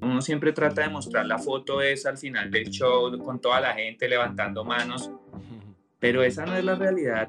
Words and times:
Uno 0.00 0.20
siempre 0.20 0.52
trata 0.52 0.82
de 0.82 0.88
mostrar 0.88 1.26
la 1.26 1.38
foto 1.38 1.80
esa 1.80 2.10
al 2.10 2.18
final 2.18 2.50
del 2.50 2.70
show 2.70 3.16
con 3.18 3.40
toda 3.40 3.60
la 3.60 3.74
gente 3.74 4.08
levantando 4.08 4.64
manos, 4.64 5.10
pero 5.98 6.22
esa 6.22 6.44
no 6.44 6.56
es 6.56 6.64
la 6.64 6.74
realidad 6.74 7.28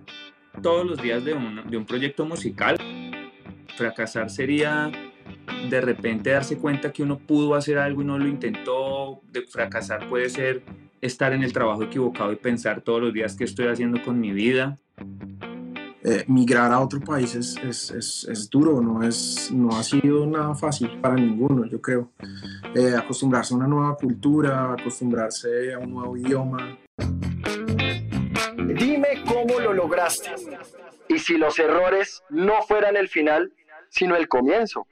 todos 0.61 0.85
los 0.85 1.01
días 1.01 1.23
de 1.23 1.33
un, 1.33 1.69
de 1.69 1.77
un 1.77 1.85
proyecto 1.85 2.25
musical. 2.25 2.77
Fracasar 3.75 4.29
sería 4.29 4.91
de 5.69 5.81
repente 5.81 6.31
darse 6.31 6.57
cuenta 6.57 6.91
que 6.91 7.03
uno 7.03 7.17
pudo 7.17 7.55
hacer 7.55 7.77
algo 7.77 8.01
y 8.01 8.05
no 8.05 8.17
lo 8.17 8.27
intentó. 8.27 9.21
De 9.31 9.41
fracasar 9.41 10.07
puede 10.09 10.29
ser 10.29 10.63
estar 11.01 11.33
en 11.33 11.43
el 11.43 11.53
trabajo 11.53 11.83
equivocado 11.83 12.31
y 12.31 12.35
pensar 12.35 12.81
todos 12.81 13.01
los 13.01 13.13
días 13.13 13.35
qué 13.35 13.43
estoy 13.43 13.67
haciendo 13.67 14.01
con 14.03 14.19
mi 14.19 14.31
vida. 14.31 14.77
Eh, 16.05 16.25
migrar 16.27 16.69
a 16.73 16.81
otro 16.81 16.99
país 16.99 17.33
es, 17.33 18.49
duro, 18.49 18.81
no, 18.81 19.01
es, 19.03 19.49
no 19.51 19.69
ha 19.77 19.83
sido 19.83 20.25
nada 20.27 20.53
fácil 20.53 20.99
para 20.99 21.15
ninguno, 21.15 21.65
yo 21.65 21.81
creo. 21.81 22.11
Eh, 22.75 22.93
acostumbrarse 22.97 23.53
a 23.53 23.57
una 23.57 23.67
nueva 23.67 23.95
cultura, 23.95 24.73
acostumbrarse 24.73 25.73
a 25.73 25.79
un 25.79 25.93
nuevo 25.93 26.17
idioma. 26.17 26.77
Dime 28.57 29.23
cómo 29.25 29.59
lo 29.59 29.71
lograste 29.71 30.31
y 31.07 31.19
si 31.19 31.37
los 31.37 31.57
errores 31.59 32.21
no 32.29 32.61
fueran 32.63 32.97
el 32.97 33.07
final, 33.07 33.53
sino 33.89 34.17
el 34.17 34.27
comienzo. 34.27 34.85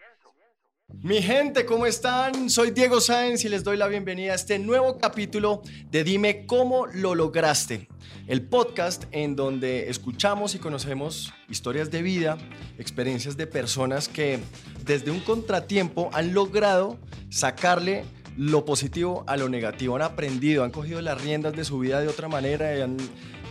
Mi 0.99 1.21
gente, 1.21 1.65
¿cómo 1.65 1.85
están? 1.85 2.49
Soy 2.49 2.71
Diego 2.71 3.01
Sáenz 3.01 3.43
y 3.45 3.49
les 3.49 3.63
doy 3.63 3.77
la 3.77 3.87
bienvenida 3.87 4.33
a 4.33 4.35
este 4.35 4.59
nuevo 4.59 4.97
capítulo 4.99 5.63
de 5.89 6.03
Dime 6.03 6.45
cómo 6.45 6.85
lo 6.85 7.15
lograste, 7.15 7.87
el 8.27 8.43
podcast 8.43 9.05
en 9.11 9.35
donde 9.35 9.89
escuchamos 9.89 10.53
y 10.53 10.59
conocemos 10.59 11.33
historias 11.49 11.89
de 11.89 12.03
vida, 12.03 12.37
experiencias 12.77 13.35
de 13.35 13.47
personas 13.47 14.07
que 14.07 14.39
desde 14.85 15.09
un 15.09 15.21
contratiempo 15.21 16.09
han 16.13 16.33
logrado 16.33 16.99
sacarle 17.29 18.03
lo 18.37 18.63
positivo 18.63 19.23
a 19.27 19.37
lo 19.37 19.49
negativo, 19.49 19.95
han 19.95 20.03
aprendido, 20.03 20.63
han 20.63 20.71
cogido 20.71 21.01
las 21.01 21.19
riendas 21.19 21.53
de 21.53 21.63
su 21.63 21.79
vida 21.79 21.99
de 21.99 22.09
otra 22.09 22.27
manera 22.27 22.77
y 22.77 22.81
han 22.81 22.97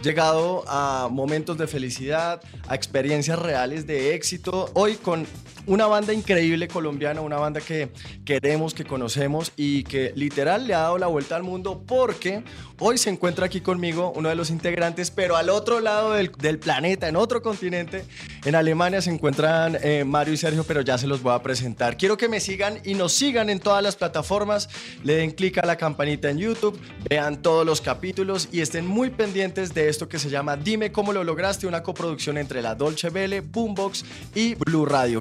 llegado 0.03 0.65
a 0.67 1.09
momentos 1.11 1.59
de 1.59 1.67
felicidad, 1.67 2.41
a 2.69 2.75
experiencias 2.75 3.39
reales 3.39 3.87
de 3.87 4.15
éxito. 4.15 4.71
Hoy 4.75 4.95
con 4.95 5.27
una 5.67 5.87
banda 5.87 6.13
increíble 6.13 6.69
colombiana, 6.69 7.21
una 7.21 7.37
banda 7.37 7.61
que 7.61 7.91
queremos, 8.25 8.75
que 8.75 8.85
conocemos 8.85 9.53
y 9.57 9.85
que 9.85 10.13
literal 10.17 10.67
le 10.67 10.75
ha 10.75 10.81
dado 10.81 10.99
la 10.99 11.07
vuelta 11.07 11.37
al 11.37 11.43
mundo 11.43 11.83
porque 11.87 12.43
hoy 12.79 12.99
se 12.99 13.11
encuentra 13.11 13.47
aquí 13.47 13.61
conmigo 13.61 14.13
uno 14.17 14.29
de 14.29 14.35
los 14.35 14.51
integrantes, 14.51 15.11
pero 15.11 15.37
al 15.37 15.51
otro 15.51 15.81
lado 15.81 16.13
del, 16.13 16.59
planeta, 16.59 17.09
en 17.09 17.17
otro 17.17 17.43
continente, 17.43 18.05
en 18.45 18.55
Alemania 18.55 19.01
se 19.01 19.11
encuentran 19.11 19.77
eh, 19.83 20.05
Mario 20.05 20.35
y 20.35 20.37
Sergio, 20.37 20.65
pero 20.65 20.81
ya 20.81 20.99
se 20.99 21.07
los 21.07 21.23
voy 21.23 21.35
a 21.35 21.43
presentar. 21.43 21.97
Quiero 21.97 22.17
que 22.17 22.29
me 22.29 22.41
sigan 22.41 22.81
y 22.85 22.95
nos 22.95 23.13
sigan 23.13 23.51
en 23.51 23.61
todas 23.61 23.83
las 23.83 23.97
plataformas, 23.97 24.69
le 25.05 25.15
den 25.15 25.31
clic 25.31 25.59
a 25.59 25.67
la 25.67 25.77
campanita 25.77 26.31
en 26.31 26.39
YouTube, 26.39 26.79
vean 27.09 27.43
todos 27.43 27.65
los 27.65 27.81
capítulos 27.81 28.49
y 28.53 28.61
estén 28.61 28.87
muy 28.87 29.11
pendientes 29.11 29.75
de 29.75 29.89
esto 29.89 30.09
que 30.09 30.19
se 30.19 30.31
llama 30.31 30.57
Dime 30.57 30.93
cómo 30.93 31.13
lo 31.13 31.25
lograste, 31.25 31.67
una 31.67 31.83
coproducción 31.83 32.39
entre 32.39 32.63
la 32.63 32.75
Dolce 32.75 33.11
Vele, 33.11 33.41
Boombox 33.41 34.05
y 34.35 34.55
Blue 34.55 34.87
Radio 34.87 35.21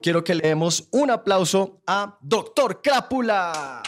quiero 0.00 0.24
que 0.24 0.34
le 0.34 0.48
demos 0.48 0.88
un 0.90 1.10
aplauso 1.10 1.82
a 1.86 2.18
Doctor 2.22 2.80
Crápula. 2.82 3.82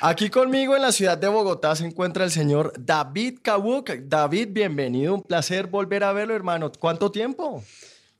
Aquí 0.00 0.30
conmigo 0.30 0.74
en 0.74 0.82
la 0.82 0.90
ciudad 0.90 1.16
de 1.16 1.28
Bogotá 1.28 1.76
se 1.76 1.86
encuentra 1.86 2.24
el 2.24 2.32
señor 2.32 2.72
David 2.76 3.38
Kawuk. 3.40 3.90
David, 4.06 4.48
bienvenido, 4.50 5.14
un 5.14 5.22
placer 5.22 5.68
volver 5.68 6.02
a 6.02 6.12
verlo, 6.12 6.34
hermano. 6.34 6.72
¿Cuánto 6.76 7.12
tiempo? 7.12 7.62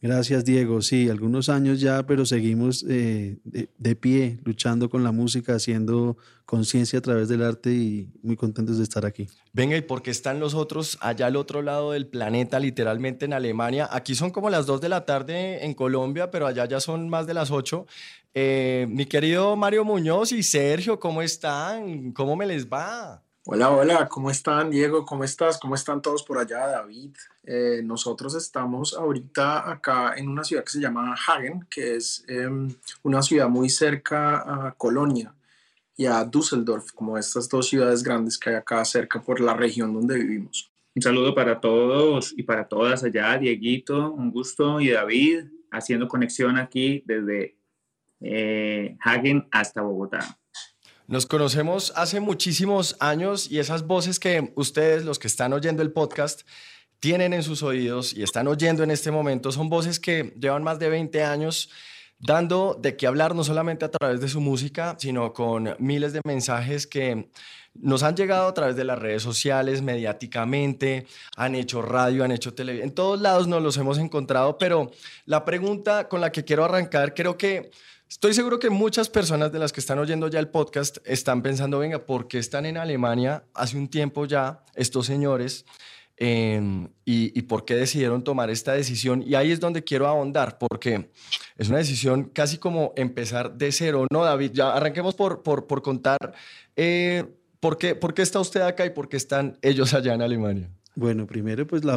Gracias, 0.00 0.44
Diego. 0.44 0.80
Sí, 0.80 1.08
algunos 1.08 1.48
años 1.48 1.80
ya, 1.80 2.04
pero 2.06 2.24
seguimos 2.24 2.84
eh, 2.88 3.38
de, 3.44 3.96
pie, 3.96 4.38
luchando 4.44 4.90
con 4.90 5.02
la 5.02 5.12
música, 5.12 5.54
haciendo 5.54 6.16
conciencia 6.52 6.98
a 6.98 7.02
través 7.02 7.30
del 7.30 7.42
arte 7.42 7.70
y 7.70 8.12
muy 8.22 8.36
contentos 8.36 8.76
de 8.76 8.82
estar 8.82 9.06
aquí. 9.06 9.26
Venga, 9.54 9.74
¿y 9.74 9.80
por 9.80 10.02
qué 10.02 10.10
están 10.10 10.38
los 10.38 10.52
otros 10.52 10.98
allá 11.00 11.24
al 11.24 11.36
otro 11.36 11.62
lado 11.62 11.92
del 11.92 12.06
planeta, 12.06 12.60
literalmente 12.60 13.24
en 13.24 13.32
Alemania? 13.32 13.88
Aquí 13.90 14.14
son 14.14 14.30
como 14.30 14.50
las 14.50 14.66
2 14.66 14.82
de 14.82 14.90
la 14.90 15.06
tarde 15.06 15.64
en 15.64 15.72
Colombia, 15.72 16.30
pero 16.30 16.46
allá 16.46 16.66
ya 16.66 16.78
son 16.78 17.08
más 17.08 17.26
de 17.26 17.32
las 17.32 17.50
8. 17.50 17.86
Eh, 18.34 18.86
mi 18.90 19.06
querido 19.06 19.56
Mario 19.56 19.86
Muñoz 19.86 20.32
y 20.32 20.42
Sergio, 20.42 21.00
¿cómo 21.00 21.22
están? 21.22 22.12
¿Cómo 22.12 22.36
me 22.36 22.44
les 22.44 22.68
va? 22.68 23.22
Hola, 23.46 23.70
hola, 23.70 24.06
¿cómo 24.10 24.30
están 24.30 24.68
Diego? 24.68 25.06
¿Cómo 25.06 25.24
estás? 25.24 25.58
¿Cómo 25.58 25.74
están 25.74 26.02
todos 26.02 26.22
por 26.22 26.36
allá, 26.36 26.66
David? 26.66 27.16
Eh, 27.44 27.80
nosotros 27.82 28.34
estamos 28.34 28.92
ahorita 28.92 29.70
acá 29.70 30.12
en 30.18 30.28
una 30.28 30.44
ciudad 30.44 30.64
que 30.64 30.72
se 30.72 30.80
llama 30.80 31.14
Hagen, 31.14 31.66
que 31.70 31.96
es 31.96 32.26
em, 32.28 32.74
una 33.04 33.22
ciudad 33.22 33.48
muy 33.48 33.70
cerca 33.70 34.66
a 34.66 34.72
Colonia 34.72 35.32
y 35.96 36.06
a 36.06 36.24
Düsseldorf, 36.24 36.92
como 36.92 37.18
estas 37.18 37.48
dos 37.48 37.68
ciudades 37.68 38.02
grandes 38.02 38.38
que 38.38 38.50
hay 38.50 38.56
acá 38.56 38.84
cerca 38.84 39.20
por 39.22 39.40
la 39.40 39.54
región 39.54 39.92
donde 39.92 40.16
vivimos. 40.16 40.70
Un 40.94 41.02
saludo 41.02 41.34
para 41.34 41.60
todos 41.60 42.34
y 42.36 42.42
para 42.42 42.68
todas 42.68 43.02
allá, 43.04 43.38
Dieguito, 43.38 44.12
un 44.12 44.30
gusto, 44.30 44.80
y 44.80 44.90
David, 44.90 45.44
haciendo 45.70 46.08
conexión 46.08 46.58
aquí 46.58 47.02
desde 47.06 47.56
eh, 48.20 48.96
Hagen 49.00 49.48
hasta 49.50 49.80
Bogotá. 49.82 50.38
Nos 51.06 51.26
conocemos 51.26 51.92
hace 51.96 52.20
muchísimos 52.20 52.96
años 53.00 53.50
y 53.50 53.58
esas 53.58 53.86
voces 53.86 54.20
que 54.20 54.52
ustedes, 54.56 55.04
los 55.04 55.18
que 55.18 55.28
están 55.28 55.52
oyendo 55.52 55.82
el 55.82 55.92
podcast, 55.92 56.42
tienen 57.00 57.32
en 57.32 57.42
sus 57.42 57.64
oídos 57.64 58.14
y 58.14 58.22
están 58.22 58.46
oyendo 58.46 58.84
en 58.84 58.92
este 58.92 59.10
momento 59.10 59.50
son 59.50 59.68
voces 59.68 59.98
que 59.98 60.34
llevan 60.38 60.62
más 60.62 60.78
de 60.78 60.88
20 60.88 61.24
años 61.24 61.68
dando 62.22 62.78
de 62.80 62.96
qué 62.96 63.06
hablar 63.06 63.34
no 63.34 63.44
solamente 63.44 63.84
a 63.84 63.90
través 63.90 64.20
de 64.20 64.28
su 64.28 64.40
música, 64.40 64.96
sino 64.98 65.32
con 65.32 65.74
miles 65.78 66.12
de 66.12 66.20
mensajes 66.24 66.86
que 66.86 67.28
nos 67.74 68.02
han 68.02 68.16
llegado 68.16 68.48
a 68.48 68.54
través 68.54 68.76
de 68.76 68.84
las 68.84 68.98
redes 68.98 69.22
sociales, 69.22 69.82
mediáticamente, 69.82 71.06
han 71.36 71.54
hecho 71.54 71.82
radio, 71.82 72.22
han 72.24 72.32
hecho 72.32 72.54
televisión, 72.54 72.88
en 72.88 72.94
todos 72.94 73.20
lados 73.20 73.48
nos 73.48 73.62
los 73.62 73.76
hemos 73.76 73.98
encontrado, 73.98 74.56
pero 74.58 74.90
la 75.26 75.44
pregunta 75.44 76.08
con 76.08 76.20
la 76.20 76.30
que 76.30 76.44
quiero 76.44 76.64
arrancar, 76.64 77.14
creo 77.14 77.36
que 77.36 77.70
Estoy 78.12 78.34
seguro 78.34 78.58
que 78.58 78.68
muchas 78.68 79.08
personas 79.08 79.52
de 79.52 79.58
las 79.58 79.72
que 79.72 79.80
están 79.80 79.98
oyendo 79.98 80.28
ya 80.28 80.38
el 80.38 80.48
podcast 80.48 80.98
están 81.06 81.40
pensando, 81.40 81.78
venga, 81.78 82.04
¿por 82.04 82.28
qué 82.28 82.36
están 82.36 82.66
en 82.66 82.76
Alemania 82.76 83.44
hace 83.54 83.78
un 83.78 83.88
tiempo 83.88 84.26
ya 84.26 84.62
estos 84.74 85.06
señores? 85.06 85.64
Em, 86.18 86.88
y, 87.04 87.42
por 87.42 87.64
qué 87.64 87.74
decidieron 87.74 88.22
tomar 88.22 88.50
esta 88.50 88.74
decisión. 88.74 89.22
Y 89.26 89.34
ahí 89.34 89.50
es 89.50 89.60
donde 89.60 89.82
quiero 89.82 90.06
ahondar, 90.06 90.58
porque 90.58 91.10
es 91.56 91.68
una 91.68 91.78
decisión 91.78 92.24
casi 92.24 92.58
como 92.58 92.92
empezar 92.96 93.54
de 93.54 93.72
cero, 93.72 94.06
¿no, 94.10 94.22
David? 94.22 94.52
Ya 94.52 94.72
arranquemos 94.72 95.14
por, 95.14 95.42
por, 95.42 95.82
contar 95.82 96.34
eh, 96.76 97.24
¿por, 97.60 97.76
qué, 97.76 97.94
por 97.94 98.14
qué 98.14 98.22
está 98.22 98.40
usted 98.40 98.60
acá 98.60 98.86
y 98.86 98.90
por 98.90 99.08
qué 99.08 99.16
están 99.16 99.58
ellos 99.62 99.94
allá 99.94 100.14
en 100.14 100.22
Alemania. 100.22 100.70
Bueno, 100.94 101.26
primero 101.26 101.66
pues 101.66 101.84
la 101.84 101.96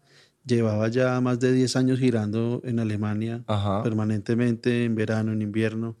Llevaba 0.45 0.87
ya 0.87 1.19
más 1.21 1.39
de 1.39 1.53
10 1.53 1.75
años 1.75 1.99
girando 1.99 2.61
en 2.63 2.79
Alemania 2.79 3.43
permanentemente, 3.83 4.85
en 4.85 4.95
verano, 4.95 5.31
en 5.31 5.41
invierno. 5.41 5.97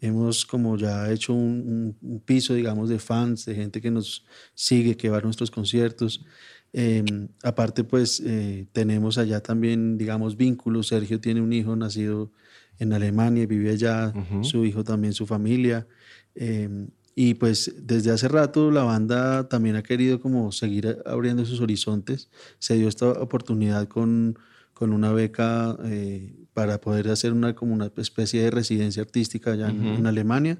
Hemos 0.00 0.44
como 0.44 0.76
ya 0.76 1.10
hecho 1.10 1.32
un, 1.32 1.96
piso, 2.24 2.54
digamos, 2.54 2.88
de 2.88 2.98
fans, 2.98 3.46
de 3.46 3.54
gente 3.54 3.80
que 3.80 3.90
nos 3.90 4.26
sigue, 4.54 4.96
que 4.96 5.08
va 5.08 5.18
a 5.18 5.22
nuestros 5.22 5.50
conciertos. 5.50 6.24
Em, 6.72 7.28
aparte, 7.42 7.82
pues 7.82 8.20
eh, 8.24 8.66
tenemos 8.72 9.16
allá 9.16 9.40
también, 9.40 9.96
digamos, 9.96 10.36
vínculos. 10.36 10.88
Sergio 10.88 11.20
tiene 11.20 11.40
un 11.40 11.52
hijo 11.52 11.74
nacido 11.76 12.30
en 12.78 12.92
Alemania, 12.92 13.46
vive 13.46 13.70
allá, 13.70 14.12
su 14.42 14.64
hijo 14.66 14.84
también, 14.84 15.14
su 15.14 15.26
familia. 15.26 15.86
Em, 16.34 16.88
y 17.18 17.32
pues 17.32 17.74
desde 17.78 18.10
hace 18.10 18.28
rato 18.28 18.70
la 18.70 18.82
banda 18.82 19.48
también 19.48 19.74
ha 19.76 19.82
querido 19.82 20.20
como 20.20 20.52
seguir 20.52 20.98
abriendo 21.06 21.46
sus 21.46 21.62
horizontes. 21.62 22.28
Se 22.58 22.74
dio 22.74 22.88
esta 22.88 23.08
oportunidad 23.08 23.88
con, 23.88 24.38
con 24.74 24.92
una 24.92 25.10
beca 25.12 25.78
eh, 25.84 26.36
para 26.52 26.78
poder 26.78 27.08
hacer 27.08 27.32
una, 27.32 27.54
como 27.54 27.72
una 27.72 27.90
especie 27.96 28.42
de 28.42 28.50
residencia 28.50 29.02
artística 29.02 29.52
allá 29.52 29.70
en, 29.70 30.06
Alemania. 30.06 30.58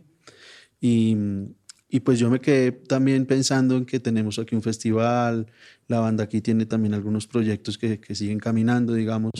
Y 0.80 1.14
Y 1.88 2.00
pues 2.00 2.18
yo 2.18 2.28
me 2.30 2.40
quedé 2.40 2.72
también 2.72 3.26
pensando 3.26 3.76
en 3.76 3.86
que 3.86 4.00
tenemos 4.00 4.40
aquí 4.40 4.56
un 4.56 4.62
festival, 4.62 5.46
la 5.86 6.00
banda 6.00 6.24
aquí 6.24 6.40
tiene 6.40 6.66
también 6.66 6.94
algunos 6.94 7.28
proyectos 7.28 7.78
que, 7.78 8.00
que 8.00 8.16
siguen 8.16 8.40
caminando, 8.40 8.92
digamos, 8.92 9.30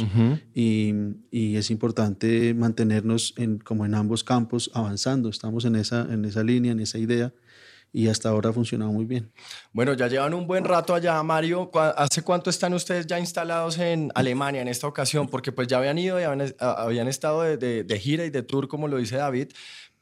y, 0.55 0.95
y, 1.33 1.57
es 1.57 1.73
importante 1.73 2.55
mantenernos 2.55 3.35
en, 3.37 3.59
como 3.59 3.85
en 3.85 3.95
ambos 3.95 4.23
campos 4.23 4.71
avanzando. 4.75 5.29
Estamos 5.29 5.65
en 5.65 5.75
esa, 5.75 6.03
en 6.03 6.25
esa 6.25 6.45
línea, 6.45 6.71
en 6.71 6.79
esa 6.79 6.99
idea 6.99 7.33
y 7.97 8.09
hasta 8.09 8.29
ahora 8.29 8.51
ha 8.51 8.53
funcionado 8.53 8.93
muy 8.93 9.07
bien. 9.07 9.33
Bueno, 9.73 9.95
ya 9.95 10.07
llevan 10.07 10.35
un 10.35 10.47
buen 10.47 10.65
rato 10.65 10.95
allá, 10.95 11.23
Mario. 11.23 11.71
¿Hace 11.97 12.21
cuánto 12.21 12.51
están 12.51 12.75
ustedes 12.75 13.07
ya 13.07 13.19
instalados 13.19 13.79
en 13.79 14.13
Alemania 14.15 14.61
en 14.61 14.69
esta 14.69 14.87
ocasión? 14.87 15.29
Porque 15.29 15.51
pues 15.51 15.67
ya 15.67 15.79
habían 15.79 15.99
ido, 15.99 16.21
y 16.21 16.25
habían, 16.25 17.09
estado 17.09 17.43
de, 17.43 17.85
de, 17.85 17.99
gira 17.99 18.27
y 18.27 18.31
de 18.31 18.43
tour, 18.43 18.69
como 18.69 18.87
lo 18.87 18.99
dice 18.99 19.17
David, 19.17 19.49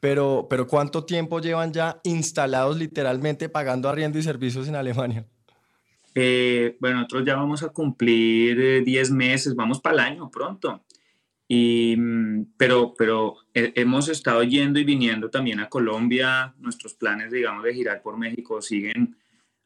pero, 0.05 0.45
pero 0.47 0.67
¿cuánto 0.67 1.03
tiempo 1.03 1.39
llevan 1.39 1.73
ya 1.73 1.99
instalados 2.03 2.77
literalmente 2.77 3.49
pagando 3.49 3.89
arriendo 3.89 4.19
y 4.19 4.21
servicios 4.21 4.67
en 4.67 4.75
Alemania? 4.75 5.25
Eh, 6.13 6.77
bueno, 6.79 6.97
nosotros 6.97 7.23
ya 7.25 7.35
vamos 7.35 7.63
a 7.63 7.69
cumplir 7.69 8.83
10 8.83 9.09
meses, 9.09 9.55
vamos 9.55 9.81
para 9.81 9.95
el 9.95 9.99
año 10.01 10.29
pronto. 10.29 10.85
Y, 11.47 11.95
mm, 11.97 12.53
pero, 12.55 12.93
pero 12.95 13.37
hemos 13.55 14.07
estado 14.07 14.43
yendo 14.43 14.79
y 14.79 14.83
viniendo 14.83 15.31
también 15.31 15.59
a 15.59 15.69
Colombia. 15.69 16.53
Nuestros 16.59 16.93
planes, 16.93 17.31
digamos, 17.31 17.63
de 17.63 17.73
girar 17.73 18.03
por 18.03 18.15
México 18.15 18.61
siguen 18.61 19.17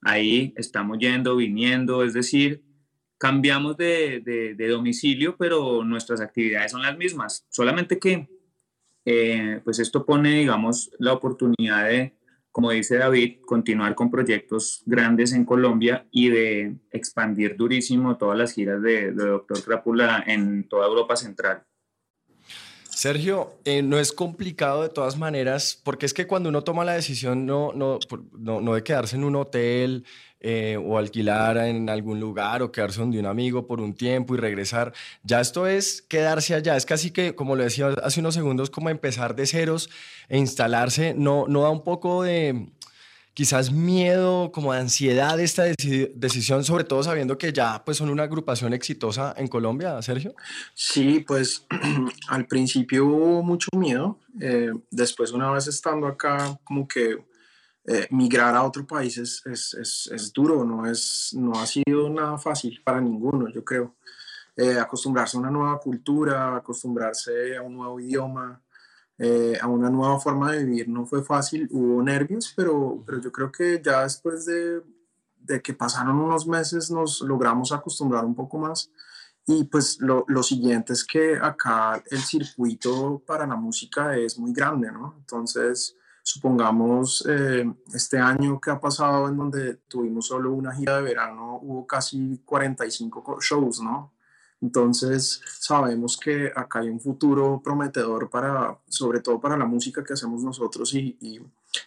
ahí. 0.04 0.54
Estamos 0.56 1.00
yendo, 1.00 1.36
viniendo. 1.36 2.02
Es 2.02 2.14
decir, 2.14 2.64
cambiamos 3.18 3.76
de, 3.76 4.22
de, 4.56 4.68
domicilio, 4.70 5.36
pero 5.36 5.84
nuestras 5.84 6.22
actividades 6.22 6.72
son 6.72 6.82
las 6.82 6.98
mismas. 6.98 7.46
Solamente 7.50 8.00
que, 8.00 8.30
eh, 9.12 9.60
pues 9.64 9.80
esto 9.80 10.06
pone, 10.06 10.36
digamos, 10.36 10.92
la 11.00 11.14
oportunidad 11.14 11.88
de, 11.88 12.14
como 12.52 12.70
dice 12.70 12.98
David, 12.98 13.40
continuar 13.44 13.96
con 13.96 14.12
proyectos 14.12 14.84
grandes 14.86 15.34
en 15.34 15.46
Colombia 15.46 16.06
y 16.12 16.30
de 16.30 16.76
expandir 16.92 17.58
durísimo 17.58 18.18
todas 18.18 18.38
las 18.38 18.54
giras 18.54 18.84
de, 18.84 19.12
Doctor 19.12 19.64
Crápula 19.64 20.24
en 20.28 20.70
toda 20.70 20.86
Europa 20.86 21.16
Central. 21.16 21.64
Sergio, 23.00 23.54
eh, 23.64 23.82
no 23.82 23.98
es 23.98 24.12
complicado 24.12 24.84
de 24.84 24.90
todas 24.90 25.18
maneras, 25.18 25.80
porque 25.86 26.06
es 26.06 26.14
que 26.14 26.28
cuando 26.28 26.50
uno 26.50 26.66
toma 26.66 26.84
la 26.84 26.92
decisión 26.92 27.46
no, 27.46 27.72
no, 27.72 27.98
no, 28.38 28.74
de 28.74 28.84
quedarse 28.84 29.16
en 29.16 29.24
un 29.24 29.38
hotel 29.38 30.04
eh, 30.42 30.78
o 30.78 30.98
alquilar 30.98 31.56
en 31.60 31.90
algún 31.90 32.20
lugar 32.20 32.62
o 32.62 32.74
quedarse 32.74 33.00
donde 33.00 33.18
un 33.18 33.26
amigo 33.26 33.68
por 33.68 33.80
un 33.80 33.94
tiempo 33.94 34.36
y 34.36 34.38
regresar, 34.38 34.92
ya 35.24 35.40
esto 35.40 35.66
es 35.66 36.02
quedarse 36.02 36.56
allá, 36.56 36.76
es 36.76 36.86
casi 36.86 37.12
que, 37.12 37.36
como 37.36 37.56
lo 37.56 37.64
decía 37.64 37.88
hace 38.04 38.20
unos 38.20 38.34
segundos, 38.34 38.70
como 38.70 38.90
empezar 38.90 39.34
de 39.34 39.48
ceros 39.48 39.90
e 40.28 40.38
instalarse, 40.38 41.14
no, 41.14 41.46
no 41.48 41.62
da 41.62 41.70
un 41.70 41.86
poco 41.86 42.24
de 42.24 42.68
quizás 43.40 43.72
miedo, 43.72 44.52
como 44.52 44.74
ansiedad 44.74 45.38
de 45.38 45.46
esta 45.46 45.64
decisión, 45.64 46.66
sobre 46.66 46.84
todo 46.84 47.02
sabiendo 47.04 47.38
que 47.38 47.54
ya 47.54 47.82
pues 47.86 47.96
son 47.96 48.10
una 48.10 48.24
agrupación 48.24 48.74
exitosa 48.74 49.34
en 49.38 49.48
Colombia, 49.48 50.02
Sergio? 50.02 50.36
Sí, 50.74 51.24
pues 51.26 51.66
al 52.28 52.48
principio 52.48 53.06
hubo 53.06 53.42
mucho 53.42 53.70
miedo, 53.78 54.20
eh, 54.42 54.74
después 54.92 55.32
una 55.32 55.50
vez 55.52 55.68
estando 55.68 56.06
acá, 56.08 56.60
como 56.66 56.86
que 56.86 57.24
eh, 57.86 58.08
migrar 58.10 58.58
a 58.58 58.64
otro 58.64 58.86
país 58.86 59.18
es, 59.18 59.42
es, 59.46 60.10
es, 60.14 60.34
duro, 60.34 60.66
no, 60.66 60.86
es, 60.86 61.34
no 61.34 61.54
ha 61.54 61.66
sido 61.66 62.10
nada 62.10 62.38
fácil 62.38 62.82
para 62.84 63.00
ninguno, 63.00 63.48
yo 63.48 63.64
creo. 63.64 63.96
Eh, 64.58 64.78
acostumbrarse 64.78 65.38
a 65.38 65.40
una 65.40 65.50
nueva 65.50 65.80
cultura, 65.80 66.58
acostumbrarse 66.58 67.56
a 67.56 67.62
un 67.62 67.76
nuevo 67.76 68.02
idioma, 68.02 68.62
eh, 69.20 69.58
a 69.62 69.68
una 69.68 69.90
nueva 69.90 70.20
forma 70.20 70.52
de 70.52 70.64
vivir. 70.64 70.90
No 70.90 71.06
fue 71.06 71.24
fácil, 71.24 71.68
hubo 71.72 72.02
nervios, 72.02 72.54
pero, 72.56 73.04
pero 73.06 73.22
yo 73.22 73.32
creo 73.32 73.52
que 73.52 73.82
ya 73.84 74.04
después 74.04 74.46
de, 74.46 74.82
de 75.42 75.62
que 75.62 75.74
pasaron 75.74 76.18
unos 76.20 76.48
meses 76.48 76.90
nos 76.90 77.22
logramos 77.22 77.72
acostumbrar 77.72 78.24
un 78.24 78.34
poco 78.34 78.58
más. 78.58 78.92
Y 79.46 79.66
pues 79.66 80.00
lo, 80.00 80.26
lo, 80.28 80.44
siguiente 80.44 80.94
es 80.94 81.04
que 81.04 81.38
acá 81.38 82.04
el 82.12 82.20
circuito 82.20 83.22
para 83.26 83.48
la 83.48 83.56
música 83.56 84.16
es 84.16 84.38
muy 84.38 84.54
grande, 84.54 84.92
¿no? 84.92 85.16
Entonces, 85.18 85.98
supongamos 86.22 87.26
eh, 87.28 87.66
este 87.94 88.20
año 88.20 88.60
que 88.62 88.70
ha 88.70 88.80
pasado 88.80 89.28
en 89.28 89.38
donde 89.38 89.76
tuvimos 89.88 90.28
solo 90.28 90.54
una 90.54 90.74
gira 90.76 90.98
de 90.98 91.02
verano, 91.02 91.60
hubo 91.64 91.88
casi 91.88 92.42
45 92.46 93.40
shows, 93.42 93.82
¿no? 93.82 94.14
Entonces 94.62 95.42
sabemos 95.60 96.18
que 96.18 96.52
acá 96.54 96.80
hay 96.80 96.90
un 96.90 97.00
futuro 97.00 97.62
prometedor 97.64 98.30
para, 98.30 98.78
sobre 98.88 99.22
todo 99.22 99.40
para 99.40 99.58
la 99.58 99.66
música 99.66 100.04
que 100.04 100.14
hacemos 100.14 100.44
nosotros 100.44 100.94
y, 100.94 101.18
y, 101.22 101.40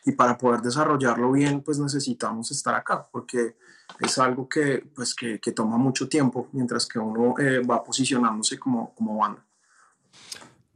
y, 0.07 0.13
para 0.13 0.39
poder 0.39 0.63
desarrollarlo 0.63 1.33
bien, 1.33 1.61
pues 1.61 1.79
necesitamos 1.79 2.51
estar 2.51 2.75
acá, 2.75 3.07
porque 3.13 3.57
es 4.01 4.19
algo 4.19 4.49
que, 4.49 4.85
pues, 4.95 5.15
que, 5.15 5.39
que 5.39 5.53
toma 5.53 5.77
mucho 5.77 6.09
tiempo 6.09 6.49
mientras 6.53 6.87
que 6.87 6.99
uno 6.99 7.35
eh, 7.39 7.61
va 7.61 7.85
posicionándose 7.85 8.59
como, 8.59 8.95
como 8.95 9.19
banda. 9.19 9.45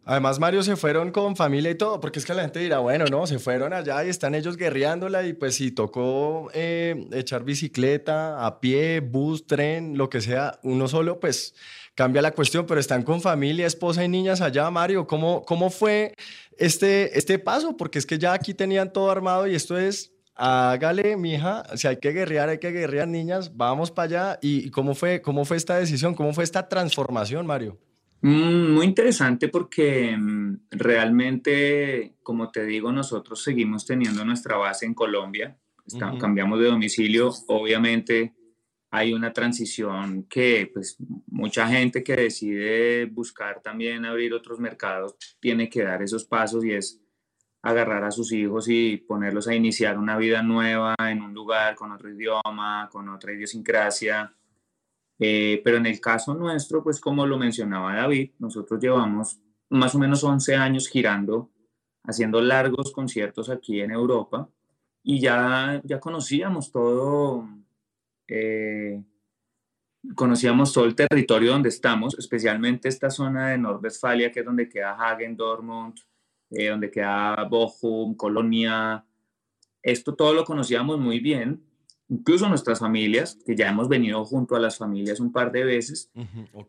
Además, 0.08 0.38
Mario, 0.38 0.62
se 0.62 0.76
fueron 0.76 1.10
con 1.10 1.34
familia 1.34 1.68
y 1.68 1.74
todo, 1.74 1.98
porque 1.98 2.20
es 2.20 2.24
que 2.24 2.32
la 2.32 2.42
gente 2.42 2.60
dirá, 2.60 2.78
bueno, 2.78 3.06
no, 3.10 3.26
se 3.26 3.40
fueron 3.40 3.72
allá 3.72 4.04
y 4.04 4.08
están 4.08 4.36
ellos 4.36 4.56
guerreándola 4.56 5.26
y 5.26 5.32
pues 5.32 5.56
si 5.56 5.72
tocó 5.72 6.48
eh, 6.54 7.08
echar 7.10 7.42
bicicleta, 7.42 8.46
a 8.46 8.60
pie, 8.60 9.00
bus, 9.00 9.48
tren, 9.48 9.98
lo 9.98 10.08
que 10.08 10.20
sea, 10.20 10.60
uno 10.62 10.86
solo, 10.86 11.18
pues 11.18 11.56
cambia 11.96 12.22
la 12.22 12.30
cuestión, 12.30 12.66
pero 12.66 12.78
están 12.78 13.02
con 13.02 13.20
familia, 13.20 13.66
esposa 13.66 14.04
y 14.04 14.08
niñas 14.08 14.40
allá, 14.40 14.70
Mario. 14.70 15.08
¿Cómo, 15.08 15.44
cómo 15.44 15.70
fue 15.70 16.14
este, 16.56 17.18
este 17.18 17.40
paso? 17.40 17.76
Porque 17.76 17.98
es 17.98 18.06
que 18.06 18.16
ya 18.16 18.32
aquí 18.32 18.54
tenían 18.54 18.92
todo 18.92 19.10
armado 19.10 19.48
y 19.48 19.56
esto 19.56 19.76
es, 19.76 20.12
hágale, 20.36 21.16
mija, 21.16 21.64
si 21.76 21.88
hay 21.88 21.96
que 21.96 22.12
guerrear, 22.12 22.48
hay 22.48 22.58
que 22.58 22.70
guerrear, 22.70 23.08
niñas, 23.08 23.56
vamos 23.56 23.90
para 23.90 24.04
allá. 24.04 24.38
¿Y 24.40 24.70
cómo 24.70 24.94
fue, 24.94 25.20
cómo 25.20 25.44
fue 25.44 25.56
esta 25.56 25.76
decisión? 25.76 26.14
¿Cómo 26.14 26.32
fue 26.32 26.44
esta 26.44 26.68
transformación, 26.68 27.44
Mario? 27.44 27.76
Mm, 28.22 28.72
muy 28.72 28.86
interesante 28.86 29.48
porque 29.48 30.16
mm, 30.16 30.68
realmente, 30.70 32.16
como 32.22 32.50
te 32.50 32.64
digo, 32.64 32.90
nosotros 32.92 33.42
seguimos 33.42 33.86
teniendo 33.86 34.24
nuestra 34.24 34.56
base 34.56 34.86
en 34.86 34.94
Colombia. 34.94 35.58
Cambiamos 36.18 36.58
de 36.58 36.66
domicilio, 36.66 37.32
obviamente 37.46 38.34
hay 38.90 39.12
una 39.12 39.32
transición 39.32 40.26
que 40.28 40.70
pues 40.72 40.96
mucha 41.26 41.68
gente 41.68 42.02
que 42.02 42.16
decide 42.16 43.06
buscar 43.06 43.60
también 43.62 44.04
abrir 44.04 44.32
otros 44.32 44.58
mercados 44.58 45.16
tiene 45.38 45.68
que 45.68 45.82
dar 45.82 46.02
esos 46.02 46.24
pasos 46.24 46.64
y 46.64 46.72
es 46.72 47.00
agarrar 47.62 48.04
a 48.04 48.10
sus 48.10 48.32
hijos 48.32 48.68
y 48.68 48.96
ponerlos 48.96 49.48
a 49.48 49.54
iniciar 49.54 49.98
una 49.98 50.16
vida 50.16 50.42
nueva 50.42 50.94
en 50.98 51.20
un 51.20 51.34
lugar 51.34 51.74
con 51.74 51.90
otro 51.92 52.10
idioma, 52.10 52.88
con 52.90 53.08
otra 53.08 53.32
idiosincrasia. 53.32 54.35
Eh, 55.18 55.60
pero 55.64 55.78
en 55.78 55.86
el 55.86 56.00
caso 56.00 56.34
nuestro, 56.34 56.82
pues 56.82 57.00
como 57.00 57.26
lo 57.26 57.38
mencionaba 57.38 57.94
David, 57.94 58.32
nosotros 58.38 58.80
llevamos 58.80 59.40
más 59.70 59.94
o 59.94 59.98
menos 59.98 60.22
11 60.22 60.54
años 60.56 60.88
girando, 60.88 61.50
haciendo 62.04 62.40
largos 62.40 62.92
conciertos 62.92 63.48
aquí 63.48 63.80
en 63.80 63.90
Europa 63.90 64.48
y 65.02 65.20
ya, 65.20 65.80
ya 65.84 66.00
conocíamos 66.00 66.72
todo, 66.72 67.48
eh, 68.26 69.02
conocíamos 70.14 70.72
todo 70.72 70.84
el 70.84 70.96
territorio 70.96 71.52
donde 71.52 71.68
estamos, 71.68 72.18
especialmente 72.18 72.88
esta 72.88 73.08
zona 73.08 73.50
de 73.50 73.58
Nordwestfalia, 73.58 74.32
que 74.32 74.40
es 74.40 74.46
donde 74.46 74.68
queda 74.68 74.94
Hagen, 74.94 75.36
Dortmund, 75.36 75.94
eh, 76.50 76.68
donde 76.70 76.90
queda 76.90 77.44
Bochum, 77.44 78.16
Colonia. 78.16 79.04
Esto 79.80 80.14
todo 80.14 80.34
lo 80.34 80.44
conocíamos 80.44 80.98
muy 80.98 81.20
bien, 81.20 81.64
incluso 82.08 82.48
nuestras 82.48 82.78
familias, 82.78 83.38
que 83.44 83.56
ya 83.56 83.68
hemos 83.68 83.88
venido 83.88 84.24
junto 84.24 84.54
a 84.56 84.60
las 84.60 84.78
familias 84.78 85.20
un 85.20 85.32
par 85.32 85.50
de 85.52 85.64
veces. 85.64 86.10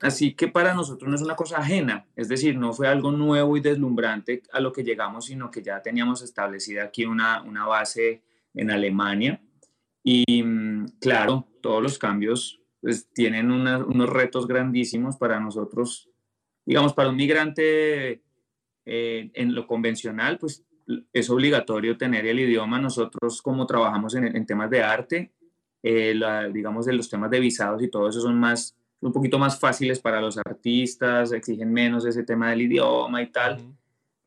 Así 0.01 0.33
que 0.33 0.47
para 0.47 0.73
nosotros 0.73 1.09
no 1.09 1.15
es 1.15 1.21
una 1.21 1.35
cosa 1.35 1.57
ajena, 1.57 2.07
es 2.15 2.27
decir, 2.27 2.57
no 2.57 2.73
fue 2.73 2.87
algo 2.87 3.11
nuevo 3.11 3.55
y 3.57 3.61
deslumbrante 3.61 4.43
a 4.51 4.59
lo 4.59 4.71
que 4.71 4.83
llegamos, 4.83 5.25
sino 5.25 5.51
que 5.51 5.61
ya 5.61 5.81
teníamos 5.81 6.21
establecida 6.21 6.83
aquí 6.83 7.05
una, 7.05 7.41
una 7.43 7.65
base 7.65 8.23
en 8.53 8.71
Alemania 8.71 9.41
y 10.03 10.41
mm, 10.41 10.99
claro, 11.01 11.47
todos 11.61 11.83
los 11.83 11.97
cambios 11.97 12.61
pues, 12.79 13.09
tienen 13.13 13.51
unos 13.51 14.09
retos 14.09 14.47
grandísimos 14.47 15.17
para 15.17 15.39
nosotros. 15.39 16.09
Digamos, 16.65 16.93
para 16.93 17.09
un 17.09 17.17
migrante 17.17 18.23
eh, 18.85 19.31
en 19.33 19.53
lo 19.53 19.67
convencional, 19.67 20.37
pues 20.37 20.65
es 21.13 21.29
obligatorio 21.29 21.97
tener 21.97 22.25
el 22.25 22.39
idioma. 22.39 22.79
Nosotros, 22.79 23.41
como 23.41 23.65
trabajamos 23.65 24.15
en, 24.15 24.45
temas 24.45 24.69
de 24.69 24.83
arte, 24.83 25.31
eh, 25.83 26.19
digamos, 26.53 26.85
de 26.85 26.93
los 26.93 27.09
temas 27.09 27.29
de 27.29 27.39
visados 27.39 27.81
y 27.83 27.89
todo 27.89 28.09
eso 28.09 28.21
son 28.21 28.39
más, 28.39 28.75
un 29.01 29.11
poquito 29.11 29.37
más 29.39 29.59
fáciles 29.59 29.99
para 29.99 30.21
los 30.21 30.37
artistas, 30.37 31.31
exigen 31.31 31.71
menos 31.71 32.05
ese 32.05 32.23
tema 32.23 32.49
del 32.49 32.61
idioma 32.61 33.21
y 33.21 33.31
tal. 33.31 33.59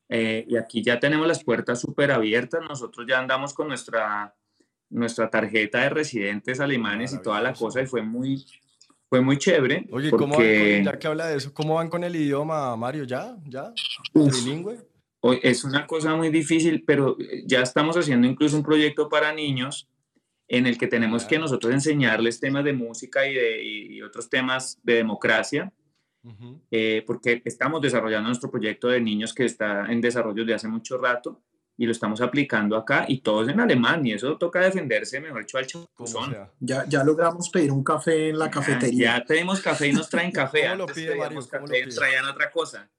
Eh, 0.09 0.45
y 0.49 0.57
aquí 0.57 0.83
ya 0.83 0.99
tenemos 0.99 1.27
las 1.27 1.43
puertas 1.43 1.81
súper 1.81 2.11
abiertas. 2.11 2.63
Nosotros 2.69 3.07
ya 3.09 3.19
andamos 3.19 3.55
con 3.55 3.69
nuestra 3.69 4.35
nuestra 4.91 5.31
tarjeta 5.31 5.81
de 5.81 5.89
residentes 5.89 6.61
alemanes 6.61 7.15
y 7.15 7.23
toda 7.23 7.41
la 7.41 7.55
cosa 7.55 7.81
y 7.81 7.87
fue 7.87 8.03
muy, 8.03 8.45
fue 9.09 9.21
muy 9.21 9.39
chévere. 9.39 9.87
Oye, 9.93 10.11
¿cómo 10.11 10.37
van 10.37 10.85
ya 10.85 10.99
que 10.99 11.07
habla 11.07 11.29
de 11.29 11.37
eso, 11.37 11.55
¿cómo 11.55 11.77
van 11.77 11.89
con 11.89 12.05
el 12.05 12.15
idioma, 12.15 12.77
Mario? 12.77 13.05
¿Ya? 13.05 13.37
¿Ya? 13.47 13.73
¿Bilingüe? 14.13 14.79
Es 15.43 15.65
una 15.65 15.87
cosa 15.87 16.15
muy 16.15 16.31
difícil, 16.31 16.83
pero 16.87 17.17
ya 17.45 17.61
estamos 17.61 17.97
haciendo 17.97 18.27
incluso 18.27 18.57
un 18.57 18.63
proyecto 18.63 19.09
para 19.09 19.33
niños 19.35 19.89
en 20.49 20.67
el 20.67 20.79
que 20.79 20.89
tenemos 20.89 21.25
que 21.25 21.39
nosotros 21.39 21.73
enseñarles 21.73 22.41
temas 22.41 22.65
de 22.65 22.73
música 22.73 23.27
y, 23.27 23.35
de, 23.35 24.03
otros 24.05 24.29
temas 24.29 24.81
de 24.83 24.95
democracia, 24.95 25.73
eh, 26.71 27.05
porque 27.07 27.41
estamos 27.45 27.81
desarrollando 27.81 28.29
nuestro 28.29 28.51
proyecto 28.51 28.89
de 28.89 29.01
niños 29.01 29.33
que 29.33 29.45
está 29.45 29.87
en 29.87 30.01
desarrollo 30.01 30.43
desde 30.43 30.55
hace 30.55 30.69
mucho 30.69 30.99
rato 30.99 31.41
y 31.81 31.87
lo 31.87 31.93
estamos 31.93 32.21
aplicando 32.21 32.77
acá 32.77 33.07
y 33.09 33.21
todos 33.21 33.49
en 33.49 33.59
alemán 33.59 34.05
y 34.05 34.13
eso 34.13 34.37
toca 34.37 34.61
defenderse, 34.61 35.19
mejor 35.19 35.41
dicho, 35.41 35.57
al 35.57 35.67
chapuzón. 35.67 36.37
Ya, 36.59 36.85
ya 36.87 37.03
logramos 37.05 37.49
pedir 37.49 37.73
un 37.73 37.83
café 37.83 38.29
en 38.29 38.39
la 38.39 38.51
cafetería. 38.51 39.19
Ya, 39.19 39.25
tenemos 39.25 39.61
café 39.61 39.89
y 39.89 39.93
nos 39.95 40.11
traen 40.11 40.31
café. 40.33 40.65
¿Cómo 40.65 40.75
lo 40.75 40.87
pide, 40.87 41.15
Mario? 41.15 41.41
¿Cómo 41.51 41.67
lo 41.67 41.73
pide? 41.73 41.87
traían 41.87 42.27
otra 42.27 42.51
cosa. 42.51 42.91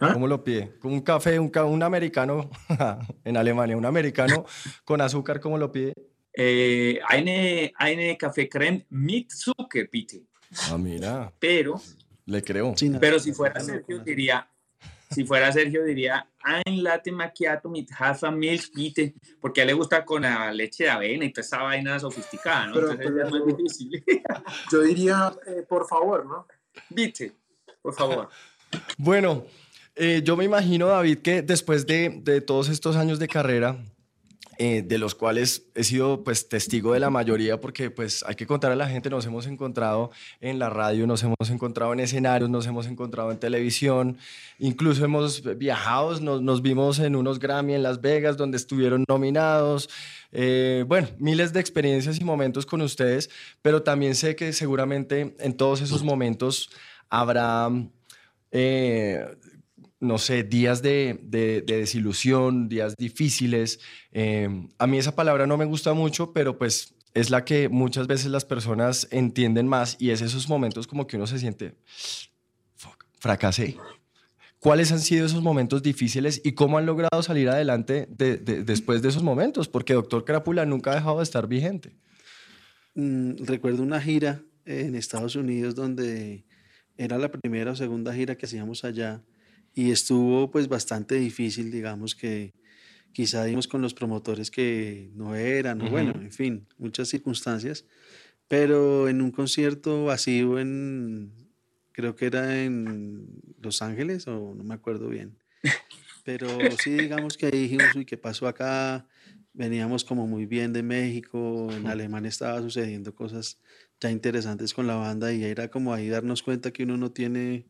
¿Ah? 0.00 0.12
¿Cómo 0.12 0.26
lo 0.26 0.42
pide? 0.42 0.78
Un 0.82 1.00
café, 1.00 1.38
un, 1.38 1.52
un 1.56 1.82
americano 1.82 2.50
en 3.24 3.36
Alemania, 3.36 3.76
un 3.76 3.86
americano 3.86 4.44
con 4.84 5.00
azúcar, 5.00 5.40
¿cómo 5.40 5.58
lo 5.58 5.70
pide? 5.70 5.94
Eh, 6.34 6.98
eine, 7.08 7.72
eine 7.78 8.16
Kaffeecreme 8.16 8.86
mit 8.90 9.30
Zucker, 9.30 9.88
bitte. 9.90 10.22
Ah, 10.70 10.78
mira. 10.78 11.32
Pero. 11.38 11.80
Le 12.24 12.42
creo. 12.42 12.74
Pero 13.00 13.18
si 13.18 13.32
fuera 13.32 13.60
Sergio, 13.60 13.98
diría. 13.98 14.48
Si 15.10 15.24
fuera 15.24 15.52
Sergio, 15.52 15.84
diría 15.84 16.26
ein 16.42 16.82
latte 16.82 17.12
macchiato 17.12 17.68
mit 17.68 17.90
Hafermilch, 17.98 18.72
bitte. 18.74 19.14
Porque 19.40 19.60
a 19.60 19.64
él 19.64 19.68
le 19.68 19.74
gusta 19.74 20.04
con 20.04 20.22
la 20.22 20.52
leche 20.52 20.84
de 20.84 20.90
avena 20.90 21.24
y 21.24 21.32
toda 21.32 21.42
esa 21.42 21.62
vaina 21.62 21.98
sofisticada, 21.98 22.66
¿no? 22.66 22.78
Entonces 22.78 23.24
es 23.24 23.30
muy 23.30 23.52
difícil. 23.52 24.04
Yo 24.72 24.80
diría, 24.80 25.32
eh, 25.46 25.62
por 25.68 25.86
favor, 25.86 26.26
¿no? 26.26 26.46
Bitte, 26.88 27.32
por 27.80 27.94
favor. 27.94 28.28
Bueno, 28.96 29.44
eh, 29.96 30.22
yo 30.24 30.36
me 30.36 30.44
imagino, 30.44 30.86
David, 30.86 31.18
que 31.18 31.42
después 31.42 31.86
de, 31.86 32.20
de 32.22 32.40
todos 32.40 32.68
estos 32.68 32.96
años 32.96 33.18
de 33.18 33.28
carrera, 33.28 33.78
eh, 34.58 34.82
de 34.82 34.98
los 34.98 35.14
cuales 35.14 35.64
he 35.74 35.82
sido 35.82 36.22
pues 36.24 36.48
testigo 36.48 36.92
de 36.92 37.00
la 37.00 37.08
mayoría 37.08 37.58
porque 37.58 37.90
pues 37.90 38.22
hay 38.28 38.34
que 38.34 38.46
contar 38.46 38.70
a 38.70 38.76
la 38.76 38.86
gente, 38.86 39.08
nos 39.08 39.24
hemos 39.24 39.46
encontrado 39.46 40.10
en 40.40 40.58
la 40.58 40.68
radio, 40.68 41.06
nos 41.06 41.22
hemos 41.22 41.50
encontrado 41.50 41.94
en 41.94 42.00
escenarios, 42.00 42.50
nos 42.50 42.66
hemos 42.66 42.86
encontrado 42.86 43.32
en 43.32 43.38
televisión, 43.38 44.18
incluso 44.58 45.06
hemos 45.06 45.42
viajado, 45.56 46.20
nos, 46.20 46.42
nos 46.42 46.60
vimos 46.60 46.98
en 46.98 47.16
unos 47.16 47.38
Grammy 47.38 47.74
en 47.74 47.82
Las 47.82 48.02
Vegas 48.02 48.36
donde 48.36 48.58
estuvieron 48.58 49.04
nominados, 49.08 49.88
eh, 50.32 50.84
bueno, 50.86 51.08
miles 51.18 51.54
de 51.54 51.60
experiencias 51.60 52.20
y 52.20 52.24
momentos 52.24 52.66
con 52.66 52.82
ustedes, 52.82 53.30
pero 53.62 53.82
también 53.82 54.14
sé 54.14 54.36
que 54.36 54.52
seguramente 54.52 55.34
en 55.40 55.56
todos 55.56 55.80
esos 55.80 56.04
momentos 56.04 56.70
habrá... 57.08 57.70
Eh, 58.52 59.26
no 59.98 60.18
sé, 60.18 60.42
días 60.42 60.82
de, 60.82 61.18
desilusión, 61.66 62.68
días 62.68 62.96
difíciles. 62.96 63.80
Eh, 64.12 64.48
a 64.78 64.86
mí 64.86 64.98
esa 64.98 65.14
palabra 65.14 65.46
no 65.46 65.56
me 65.56 65.64
gusta 65.64 65.94
mucho, 65.94 66.32
pero 66.32 66.58
pues 66.58 66.94
es 67.14 67.30
la 67.30 67.44
que 67.44 67.68
muchas 67.68 68.06
veces 68.06 68.30
las 68.30 68.44
personas 68.44 69.08
entienden 69.10 69.68
más 69.68 69.96
y 69.98 70.10
es 70.10 70.20
esos 70.20 70.48
momentos 70.48 70.86
como 70.86 71.06
que 71.06 71.16
uno 71.16 71.26
se 71.26 71.38
siente, 71.38 71.74
fracasé. 73.18 73.76
¿Cuáles 74.58 74.92
han 74.92 75.00
sido 75.00 75.26
esos 75.26 75.42
momentos 75.42 75.82
difíciles 75.82 76.40
y 76.44 76.52
cómo 76.52 76.78
han 76.78 76.86
logrado 76.86 77.22
salir 77.22 77.48
adelante 77.48 78.06
después 78.08 79.02
de 79.02 79.08
esos 79.08 79.22
momentos? 79.22 79.68
Porque 79.68 79.92
Doctor 79.92 80.24
Crápula 80.24 80.64
nunca 80.64 80.92
ha 80.92 80.94
dejado 80.94 81.18
de 81.18 81.24
estar 81.24 81.48
vigente. 81.48 81.96
Mm, 82.94 83.44
recuerdo 83.44 83.82
una 83.82 84.00
gira 84.00 84.42
en 84.64 84.94
Estados 84.94 85.34
Unidos 85.34 85.74
donde 85.74 86.44
era 86.96 87.18
la 87.18 87.30
primera 87.30 87.72
o 87.72 87.76
segunda 87.76 88.14
gira 88.14 88.36
que 88.36 88.46
hacíamos 88.46 88.84
allá 88.84 89.22
y 89.74 89.90
estuvo 89.90 90.50
pues 90.50 90.68
bastante 90.68 91.14
difícil, 91.16 91.70
digamos 91.70 92.14
que 92.14 92.52
quizá 93.12 93.44
dimos 93.44 93.68
con 93.68 93.82
los 93.82 93.94
promotores 93.94 94.50
que 94.50 95.10
no 95.14 95.34
eran, 95.34 95.78
bueno, 95.90 96.12
en 96.20 96.32
fin, 96.32 96.66
muchas 96.78 97.08
circunstancias, 97.08 97.84
pero 98.48 99.08
en 99.08 99.22
un 99.22 99.30
concierto 99.30 100.10
así 100.10 100.40
en, 100.40 101.32
creo 101.92 102.16
que 102.16 102.26
era 102.26 102.62
en 102.62 103.26
Los 103.60 103.82
Ángeles 103.82 104.26
o 104.28 104.54
no 104.54 104.64
me 104.64 104.74
acuerdo 104.74 105.08
bien, 105.08 105.38
pero 106.24 106.48
sí 106.82 106.92
digamos 106.92 107.36
que 107.36 107.46
ahí 107.46 107.62
dijimos, 107.62 107.94
uy, 107.94 108.04
¿qué 108.04 108.16
pasó 108.16 108.46
acá? 108.46 109.06
Veníamos 109.54 110.04
como 110.04 110.26
muy 110.26 110.46
bien 110.46 110.72
de 110.72 110.82
México, 110.82 111.68
en 111.70 111.86
Alemania 111.86 112.30
estaba 112.30 112.60
sucediendo 112.62 113.14
cosas 113.14 113.58
ya 114.02 114.10
interesantes 114.10 114.74
con 114.74 114.86
la 114.86 114.96
banda 114.96 115.32
y 115.32 115.44
era 115.44 115.68
como 115.68 115.94
ahí 115.94 116.08
darnos 116.08 116.42
cuenta 116.42 116.72
que 116.72 116.82
uno 116.82 116.96
no 116.96 117.12
tiene 117.12 117.66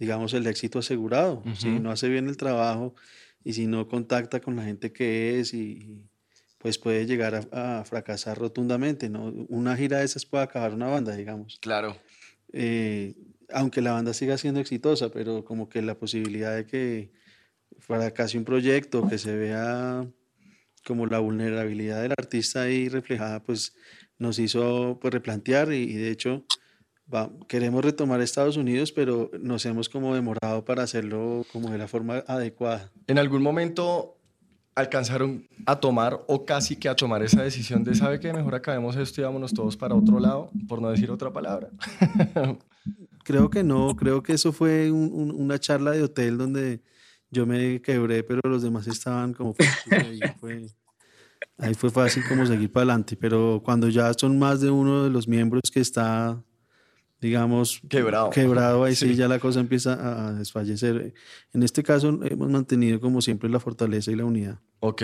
digamos, 0.00 0.32
el 0.32 0.46
éxito 0.46 0.78
asegurado. 0.78 1.44
Si 1.58 1.68
no 1.68 1.90
hace 1.90 2.08
bien 2.08 2.26
el 2.26 2.38
trabajo 2.38 2.94
y 3.44 3.52
si 3.52 3.66
no 3.66 3.86
contacta 3.86 4.40
con 4.40 4.56
la 4.56 4.64
gente 4.64 4.92
que 4.92 5.38
es 5.38 5.52
y, 5.52 6.06
pues 6.56 6.78
puede 6.78 7.04
llegar 7.06 7.48
a, 7.52 7.84
fracasar 7.84 8.38
rotundamente, 8.38 9.10
¿no? 9.10 9.26
Una 9.48 9.76
gira 9.76 9.98
de 9.98 10.06
esas 10.06 10.24
puede 10.24 10.44
acabar 10.44 10.72
una 10.72 10.86
banda, 10.86 11.14
digamos. 11.14 11.58
Claro. 11.60 11.98
Eh, 12.52 13.14
aunque 13.52 13.82
la 13.82 13.92
banda 13.92 14.14
siga 14.14 14.38
siendo 14.38 14.60
exitosa, 14.60 15.10
pero 15.10 15.44
como 15.44 15.68
que 15.68 15.82
la 15.82 15.98
posibilidad 15.98 16.56
de 16.56 16.64
que 16.64 17.12
fuera 17.78 18.10
casi 18.12 18.38
un 18.38 18.44
proyecto, 18.44 19.06
que 19.06 19.18
se 19.18 19.36
vea 19.36 20.06
como 20.86 21.06
la 21.06 21.18
vulnerabilidad 21.18 22.00
del 22.00 22.12
artista 22.12 22.62
ahí 22.62 22.88
reflejada, 22.88 23.42
pues 23.42 23.74
nos 24.20 24.38
hizo 24.38 24.98
pues, 25.00 25.12
replantear 25.12 25.72
y 25.72 25.94
de 25.94 26.10
hecho 26.10 26.44
queremos 27.48 27.84
retomar 27.84 28.20
Estados 28.20 28.56
Unidos, 28.56 28.92
pero 28.92 29.30
nos 29.40 29.66
hemos 29.66 29.88
como 29.88 30.14
demorado 30.14 30.64
para 30.64 30.82
hacerlo 30.82 31.44
como 31.52 31.70
de 31.70 31.78
la 31.78 31.88
forma 31.88 32.18
adecuada. 32.26 32.92
¿En 33.06 33.18
algún 33.18 33.42
momento 33.42 34.16
alcanzaron 34.74 35.48
a 35.66 35.80
tomar 35.80 36.20
o 36.28 36.44
casi 36.44 36.76
que 36.76 36.88
a 36.88 36.94
tomar 36.94 37.22
esa 37.22 37.42
decisión 37.42 37.82
de, 37.82 37.94
sabe 37.94 38.20
que 38.20 38.32
mejor 38.32 38.54
acabemos 38.54 38.96
esto 38.96 39.20
y 39.20 39.24
vámonos 39.24 39.52
todos 39.52 39.76
para 39.76 39.94
otro 39.94 40.20
lado, 40.20 40.50
por 40.68 40.80
no 40.80 40.90
decir 40.90 41.10
otra 41.10 41.32
palabra? 41.32 41.70
creo 43.24 43.50
que 43.50 43.64
no, 43.64 43.96
creo 43.96 44.22
que 44.22 44.34
eso 44.34 44.52
fue 44.52 44.90
una 44.90 45.58
charla 45.58 45.90
de 45.90 46.04
hotel 46.04 46.38
donde 46.38 46.80
yo 47.30 47.46
me 47.46 47.82
quebré, 47.82 48.22
pero 48.22 48.40
los 48.44 48.62
demás 48.62 48.86
estaban 48.86 49.34
como... 49.34 49.54
fue, 50.40 50.66
ahí 51.60 51.74
fue 51.74 51.90
fácil 51.90 52.22
como 52.28 52.46
seguir 52.46 52.70
para 52.70 52.82
adelante, 52.82 53.16
pero 53.16 53.60
cuando 53.64 53.88
ya 53.88 54.12
son 54.14 54.38
más 54.38 54.60
de 54.60 54.70
uno 54.70 55.04
de 55.04 55.10
los 55.10 55.28
miembros 55.28 55.70
que 55.72 55.80
está 55.80 56.42
digamos, 57.20 57.82
quebrado. 57.88 58.30
Quebrado, 58.30 58.84
ahí 58.84 58.96
sí. 58.96 59.14
ya 59.14 59.28
la 59.28 59.38
cosa 59.38 59.60
empieza 59.60 60.28
a 60.28 60.32
desfallecer. 60.32 61.12
En 61.52 61.62
este 61.62 61.82
caso 61.82 62.08
hemos 62.08 62.48
mantenido 62.48 62.98
como 62.98 63.20
siempre 63.20 63.50
la 63.50 63.60
fortaleza 63.60 64.10
y 64.10 64.16
la 64.16 64.24
unidad. 64.24 64.58
Ok. 64.80 65.02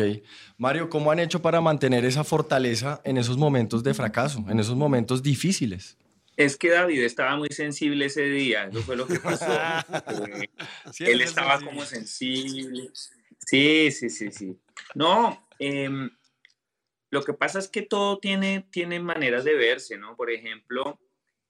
Mario, 0.56 0.88
¿cómo 0.88 1.10
han 1.10 1.18
hecho 1.18 1.42
para 1.42 1.60
mantener 1.60 2.04
esa 2.06 2.25
fortaleza 2.25 3.02
en 3.04 3.18
esos 3.18 3.36
momentos 3.36 3.82
de 3.82 3.92
fracaso, 3.92 4.44
en 4.48 4.58
esos 4.58 4.76
momentos 4.76 5.22
difíciles? 5.22 5.98
Es 6.36 6.56
que 6.56 6.70
David 6.70 7.02
estaba 7.02 7.36
muy 7.36 7.48
sensible 7.50 8.06
ese 8.06 8.25
día, 8.25 8.64
eso 8.64 8.82
fue 8.82 8.96
lo 8.96 9.06
que 9.06 9.18
pasó. 9.18 9.46
él 11.00 11.20
estaba 11.20 11.60
como 11.60 11.84
sensible. 11.84 12.90
Sí, 13.38 13.90
sí, 13.90 14.10
sí, 14.10 14.30
sí. 14.30 14.58
No, 14.94 15.46
em, 15.58 16.10
lo 17.10 17.22
que 17.22 17.34
pasa 17.34 17.58
es 17.58 17.68
que 17.68 17.82
todo 17.82 18.18
tiene, 18.18 18.66
tiene 18.70 19.00
maneras 19.00 19.44
de 19.44 19.54
verse, 19.54 19.96
¿no? 19.96 20.16
Por 20.16 20.30
ejemplo, 20.30 20.98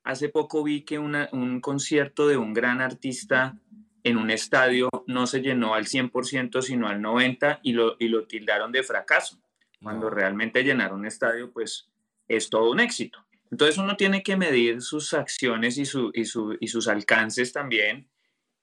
Hace 0.07 0.29
poco 0.29 0.63
vi 0.63 0.83
que 0.83 1.01
un 1.01 1.61
concierto 1.61 2.29
de 2.29 2.37
un 2.37 2.55
gran 2.55 2.81
artista 2.81 3.59
en 4.05 4.19
un 4.19 4.31
estadio 4.31 4.89
no 5.09 5.27
se 5.27 5.41
llenó 5.41 5.75
al 5.75 5.87
100%, 5.87 6.63
sino 6.63 6.87
al 6.87 7.01
90% 7.01 7.59
y 7.65 7.73
lo, 7.73 7.97
y 7.99 8.07
lo 8.07 8.25
tildaron 8.25 8.71
de 8.71 8.85
fracaso. 8.85 9.43
Cuando 9.83 10.09
realmente 10.09 10.63
llenar 10.63 10.95
un 10.95 11.07
estadio, 11.07 11.51
pues 11.51 11.89
es 12.29 12.49
todo 12.51 12.71
un 12.71 12.79
éxito. 12.79 13.27
Entonces 13.51 13.79
uno 13.79 13.97
tiene 13.97 14.23
que 14.23 14.37
medir 14.37 14.81
sus 14.81 15.13
acciones 15.13 15.77
y, 15.77 15.85
su, 15.85 16.13
y, 16.15 16.25
su, 16.25 16.57
y 16.61 16.69
sus 16.69 16.87
alcances 16.87 17.53
también 17.53 18.09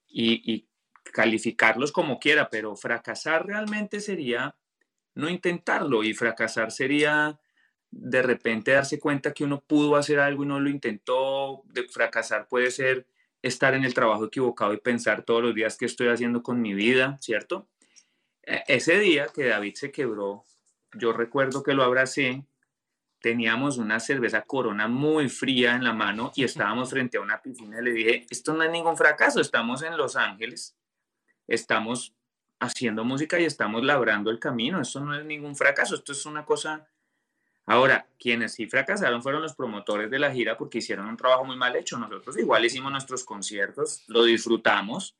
y, 0.08 0.50
y 0.50 0.66
calificarlos 1.12 1.92
como 1.92 2.18
quiera, 2.18 2.48
pero 2.48 2.74
fracasar 2.74 3.46
realmente 3.46 4.00
sería 4.00 4.56
no 5.14 5.28
intentarlo 5.28 6.02
y 6.04 6.14
fracasar 6.14 6.72
sería 6.72 7.38
de 7.90 8.22
repente 8.22 8.72
darse 8.72 8.98
cuenta 8.98 9.32
que 9.32 9.44
uno 9.44 9.60
pudo 9.60 9.96
hacer 9.96 10.18
algo 10.18 10.42
y 10.42 10.46
no 10.46 10.58
lo 10.58 10.68
intentó, 10.68 11.62
de 11.66 11.84
fracasar 11.84 12.48
puede 12.48 12.70
ser 12.70 13.06
estar 13.40 13.74
en 13.74 13.84
el 13.84 13.94
trabajo 13.94 14.24
equivocado 14.24 14.72
y 14.72 14.78
pensar 14.78 15.22
todos 15.22 15.42
los 15.42 15.54
días 15.54 15.76
qué 15.76 15.84
estoy 15.84 16.08
haciendo 16.08 16.42
con 16.42 16.60
mi 16.60 16.74
vida, 16.74 17.18
¿cierto? 17.20 17.68
E, 18.42 18.62
ese 18.68 18.98
día 18.98 19.28
que 19.32 19.44
David 19.44 19.74
se 19.74 19.92
quebró, 19.92 20.44
yo 20.94 21.12
recuerdo 21.12 21.62
que 21.62 21.74
lo 21.74 21.84
abracé, 21.84 22.44
teníamos 23.20 23.78
una 23.78 24.00
cerveza 24.00 24.42
corona 24.42 24.88
muy 24.88 25.28
fría 25.28 25.76
en 25.76 25.84
la 25.84 25.92
mano 25.92 26.32
y 26.34 26.44
estábamos 26.44 26.90
frente 26.90 27.18
a 27.18 27.20
una 27.20 27.40
piscina 27.40 27.80
y 27.80 27.84
le 27.84 27.92
dije, 27.92 28.26
esto 28.28 28.54
no 28.54 28.62
es 28.64 28.70
ningún 28.70 28.96
fracaso, 28.96 29.40
estamos 29.40 29.82
en 29.82 29.96
Los 29.96 30.16
Ángeles, 30.16 30.76
estamos 31.46 32.14
haciendo 32.64 33.04
música 33.04 33.38
y 33.38 33.44
estamos 33.44 33.84
labrando 33.84 34.30
el 34.30 34.38
camino, 34.38 34.80
esto 34.80 35.00
no 35.00 35.14
es 35.14 35.24
ningún 35.24 35.56
fracaso, 35.56 35.94
esto 35.94 36.12
es 36.12 36.26
una 36.26 36.44
cosa 36.44 36.86
Ahora, 37.66 38.06
quienes 38.18 38.52
sí 38.52 38.66
fracasaron 38.66 39.22
fueron 39.22 39.40
los 39.40 39.54
promotores 39.54 40.10
de 40.10 40.18
la 40.18 40.30
gira 40.30 40.58
porque 40.58 40.78
hicieron 40.78 41.06
un 41.06 41.16
trabajo 41.16 41.46
muy 41.46 41.56
mal 41.56 41.74
hecho. 41.76 41.98
Nosotros 41.98 42.36
igual 42.36 42.64
hicimos 42.64 42.92
nuestros 42.92 43.24
conciertos, 43.24 44.04
lo 44.06 44.24
disfrutamos, 44.24 45.16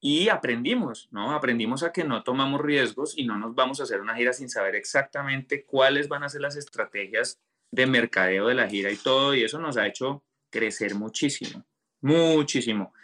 y 0.00 0.30
aprendimos, 0.30 1.08
¿no? 1.10 1.32
Aprendimos 1.32 1.82
a 1.82 1.92
que 1.92 2.04
no 2.04 2.22
tomamos 2.22 2.60
riesgos 2.60 3.16
y 3.16 3.26
no 3.26 3.38
nos 3.38 3.54
vamos 3.54 3.80
a 3.80 3.82
hacer 3.82 4.00
una 4.00 4.16
gira 4.16 4.32
sin 4.32 4.48
saber 4.48 4.74
exactamente 4.74 5.64
cuáles 5.64 6.08
van 6.08 6.22
a 6.22 6.28
ser 6.30 6.40
las 6.40 6.56
estrategias 6.56 7.38
de 7.70 7.86
mercadeo 7.86 8.46
de 8.46 8.54
la 8.54 8.66
gira 8.66 8.90
y 8.90 8.96
todo, 8.96 9.34
y 9.34 9.44
eso 9.44 9.58
nos 9.58 9.76
ha 9.76 9.86
hecho 9.86 10.24
crecer 10.48 10.94
muchísimo, 10.94 11.64
muchísimo. 12.00 12.94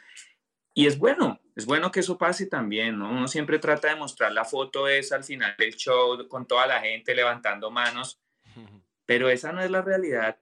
Y 0.79 0.87
es 0.87 0.99
bueno, 0.99 1.41
es 1.55 1.65
bueno 1.65 1.91
que 1.91 2.01
eso 2.01 2.19
pase 2.19 2.45
también, 2.49 2.99
¿no? 2.99 3.09
Uno 3.11 3.29
siempre 3.29 3.59
trata 3.59 3.89
de 3.89 3.97
mostrar 3.97 4.31
la 4.33 4.45
foto 4.45 4.87
esa 4.89 5.17
al 5.17 5.25
final 5.25 5.55
del 5.57 5.75
show 5.75 6.29
con 6.29 6.47
toda 6.47 6.67
la 6.67 6.81
gente 6.81 7.15
levantando 7.15 7.71
manos, 7.71 8.21
pero 9.07 9.31
esa 9.31 9.53
no 9.53 9.63
es 9.63 9.71
la 9.71 9.81
realidad 9.81 10.39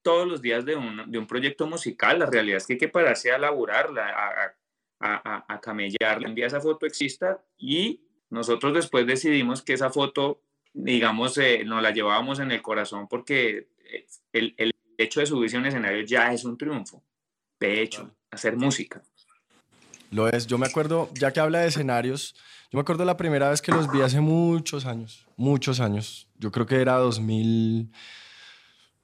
todos 0.00 0.28
los 0.28 0.40
días 0.40 0.64
de 0.64 0.76
un, 0.76 1.10
de 1.10 1.18
un 1.18 1.26
proyecto 1.26 1.66
musical. 1.66 2.20
La 2.20 2.26
realidad 2.26 2.58
es 2.58 2.66
que 2.68 2.74
hay 2.74 2.78
que 2.78 2.88
pararse 2.88 3.32
a 3.32 3.38
laburarla, 3.38 4.06
a, 4.06 4.54
a, 5.00 5.52
a, 5.52 5.60
camellarla. 5.60 6.28
Un 6.28 6.36
día 6.36 6.46
esa 6.46 6.60
foto 6.60 6.86
exista 6.86 7.44
y 7.58 8.04
nosotros 8.30 8.74
después 8.74 9.04
decidimos 9.04 9.62
que 9.62 9.72
esa 9.72 9.90
foto, 9.90 10.44
digamos, 10.72 11.36
eh, 11.38 11.64
nos 11.64 11.82
la 11.82 11.90
llevábamos 11.90 12.38
en 12.38 12.52
el 12.52 12.62
corazón 12.62 13.08
porque 13.08 13.66
eh, 13.78 14.06
el, 14.32 14.54
el 14.58 14.70
hecho 14.96 15.18
de 15.18 15.26
subirse 15.26 15.56
a 15.56 15.58
un 15.58 15.66
escenario 15.66 16.04
ya 16.04 16.32
es 16.32 16.44
un 16.44 16.56
triunfo. 16.56 17.02
De 17.58 17.82
hecho, 17.82 18.14
hacer 18.30 18.56
música. 18.56 19.02
Lo 20.12 20.28
es. 20.28 20.46
Yo 20.46 20.58
me 20.58 20.66
acuerdo, 20.66 21.08
ya 21.18 21.32
que 21.32 21.40
habla 21.40 21.60
de 21.60 21.68
escenarios, 21.68 22.34
yo 22.70 22.76
me 22.76 22.82
acuerdo 22.82 23.04
la 23.04 23.16
primera 23.16 23.48
vez 23.48 23.62
que 23.62 23.72
los 23.72 23.90
vi 23.90 24.02
hace 24.02 24.20
muchos 24.20 24.84
años, 24.84 25.26
muchos 25.36 25.80
años. 25.80 26.28
Yo 26.38 26.52
creo 26.52 26.66
que 26.66 26.80
era 26.80 26.96
2000, 26.98 27.90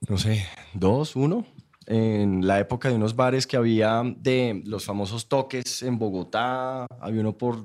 no 0.06 0.18
sé, 0.18 0.46
dos, 0.74 1.16
uno, 1.16 1.46
en 1.86 2.46
la 2.46 2.60
época 2.60 2.90
de 2.90 2.96
unos 2.96 3.16
bares 3.16 3.46
que 3.46 3.56
había 3.56 4.02
de 4.18 4.62
los 4.66 4.84
famosos 4.84 5.28
toques 5.28 5.82
en 5.82 5.98
Bogotá, 5.98 6.86
había 7.00 7.22
uno 7.22 7.38
por 7.38 7.64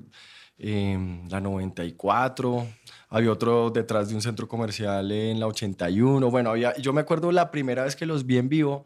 em, 0.57 1.27
la 1.27 1.41
94, 1.41 2.65
había 3.09 3.29
otro 3.29 3.71
detrás 3.71 4.07
de 4.07 4.15
un 4.15 4.21
centro 4.21 4.47
comercial 4.47 5.11
en 5.11 5.41
la 5.41 5.47
81. 5.47 6.31
Bueno, 6.31 6.51
había, 6.51 6.77
yo 6.77 6.93
me 6.93 7.01
acuerdo 7.01 7.29
la 7.33 7.51
primera 7.51 7.83
vez 7.83 7.97
que 7.97 8.05
los 8.05 8.25
vi 8.25 8.37
en 8.37 8.47
vivo 8.47 8.85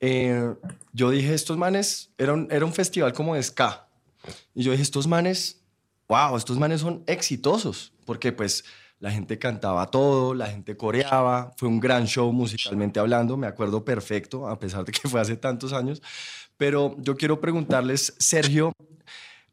eh, 0.00 0.54
yo 0.92 1.10
dije, 1.10 1.34
estos 1.34 1.56
manes, 1.56 2.10
era 2.18 2.32
un, 2.32 2.48
era 2.50 2.64
un 2.64 2.72
festival 2.72 3.12
como 3.12 3.34
de 3.34 3.42
ska. 3.42 3.88
Y 4.54 4.62
yo 4.62 4.72
dije, 4.72 4.82
estos 4.82 5.06
manes, 5.06 5.62
wow, 6.08 6.36
estos 6.36 6.58
manes 6.58 6.80
son 6.80 7.02
exitosos, 7.06 7.92
porque 8.04 8.32
pues 8.32 8.64
la 9.00 9.10
gente 9.10 9.38
cantaba 9.38 9.90
todo, 9.90 10.34
la 10.34 10.46
gente 10.46 10.76
coreaba, 10.76 11.52
fue 11.56 11.68
un 11.68 11.80
gran 11.80 12.06
show 12.06 12.32
musicalmente 12.32 13.00
hablando, 13.00 13.36
me 13.36 13.46
acuerdo 13.46 13.84
perfecto, 13.84 14.48
a 14.48 14.58
pesar 14.58 14.84
de 14.84 14.92
que 14.92 15.08
fue 15.08 15.20
hace 15.20 15.36
tantos 15.36 15.72
años. 15.72 16.02
Pero 16.56 16.96
yo 16.98 17.16
quiero 17.16 17.40
preguntarles, 17.40 18.14
Sergio, 18.18 18.72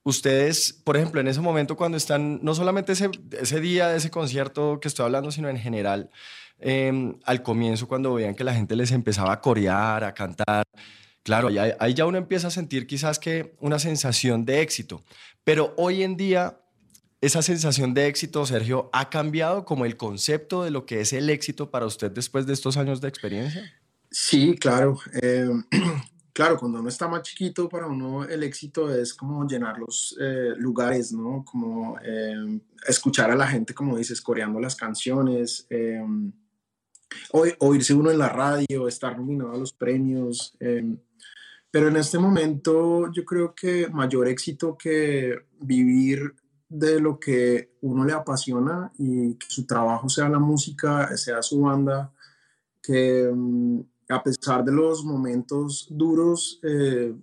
ustedes, 0.03 0.71
por 0.71 0.95
ejemplo, 0.95 1.19
en 1.19 1.27
ese 1.27 1.41
momento 1.41 1.75
cuando 1.75 1.97
están, 1.97 2.39
no 2.43 2.55
solamente 2.55 2.93
ese, 2.93 3.09
ese 3.39 3.59
día 3.59 3.89
de 3.89 3.97
ese 3.97 4.09
concierto 4.09 4.79
que 4.79 4.87
estoy 4.87 5.05
hablando, 5.05 5.31
sino 5.31 5.49
en 5.49 5.57
general, 5.57 6.09
Em, 6.63 7.17
al 7.25 7.41
comienzo 7.41 7.87
cuando 7.87 8.13
veían 8.13 8.35
que 8.35 8.43
la 8.43 8.53
gente 8.53 8.75
les 8.75 8.91
empezaba 8.91 9.33
a 9.33 9.41
corear, 9.41 10.03
a 10.03 10.13
cantar. 10.13 10.63
Claro, 11.23 11.49
ahí, 11.79 11.93
ya 11.95 12.05
uno 12.05 12.19
empieza 12.19 12.47
a 12.47 12.51
sentir 12.51 12.85
quizás 12.85 13.17
que 13.17 13.55
una 13.59 13.79
sensación 13.79 14.45
de 14.45 14.61
éxito. 14.61 15.03
Pero 15.43 15.73
hoy 15.77 16.03
en 16.03 16.15
día, 16.17 16.59
esa 17.19 17.41
sensación 17.41 17.95
de 17.95 18.05
éxito, 18.07 18.45
Sergio, 18.45 18.91
¿ha 18.93 19.09
cambiado 19.09 19.65
como 19.65 19.85
el 19.85 19.97
concepto 19.97 20.63
de 20.63 20.69
lo 20.69 20.85
que 20.85 21.01
es 21.01 21.13
el 21.13 21.31
éxito 21.31 21.71
para 21.71 21.87
usted 21.87 22.11
después 22.11 22.45
de 22.45 22.53
estos 22.53 22.77
años 22.77 23.01
de 23.01 23.07
experiencia? 23.07 23.63
Sí, 24.11 24.55
claro. 24.55 24.99
Em, 25.19 25.63
claro, 26.33 26.59
cuando 26.59 26.79
uno 26.79 26.89
está 26.89 27.07
más 27.07 27.23
chiquito, 27.23 27.67
para 27.69 27.87
uno 27.87 28.23
el 28.23 28.43
éxito 28.43 28.93
es 28.93 29.15
como 29.15 29.47
llenar 29.47 29.79
los 29.79 30.15
eh, 30.21 30.53
lugares, 30.57 31.11
¿no? 31.11 31.43
Como 31.43 31.99
em, 32.01 32.61
escuchar 32.87 33.31
a 33.31 33.35
la 33.35 33.47
gente, 33.47 33.73
como 33.73 33.97
dices, 33.97 34.21
coreando 34.21 34.59
las 34.59 34.75
canciones 34.75 35.65
oírse 37.59 37.93
uno 37.93 38.11
en 38.11 38.17
la 38.17 38.29
radio, 38.29 38.87
estar 38.87 39.17
nominado 39.17 39.53
a 39.53 39.57
los 39.57 39.73
premios. 39.73 40.55
Em, 40.59 40.97
pero 41.69 41.87
en 41.87 41.97
este 41.97 42.19
momento 42.19 43.11
yo 43.11 43.23
creo 43.25 43.55
que 43.55 43.87
mayor 43.89 44.27
éxito 44.27 44.77
que 44.77 45.45
vivir 45.59 46.35
de 46.67 46.99
lo 46.99 47.19
que 47.19 47.75
uno 47.81 48.05
le 48.05 48.13
apasiona 48.13 48.91
y 48.97 49.35
que 49.35 49.47
su 49.49 49.65
trabajo 49.65 50.09
sea 50.09 50.29
la 50.29 50.39
música, 50.39 51.15
sea 51.17 51.41
su 51.41 51.61
banda, 51.61 52.13
que 52.81 53.23
em, 53.25 53.83
a 54.09 54.23
pesar 54.23 54.63
de 54.63 54.71
los 54.71 55.03
momentos 55.05 55.87
duros, 55.89 56.59
eh, 56.63 57.13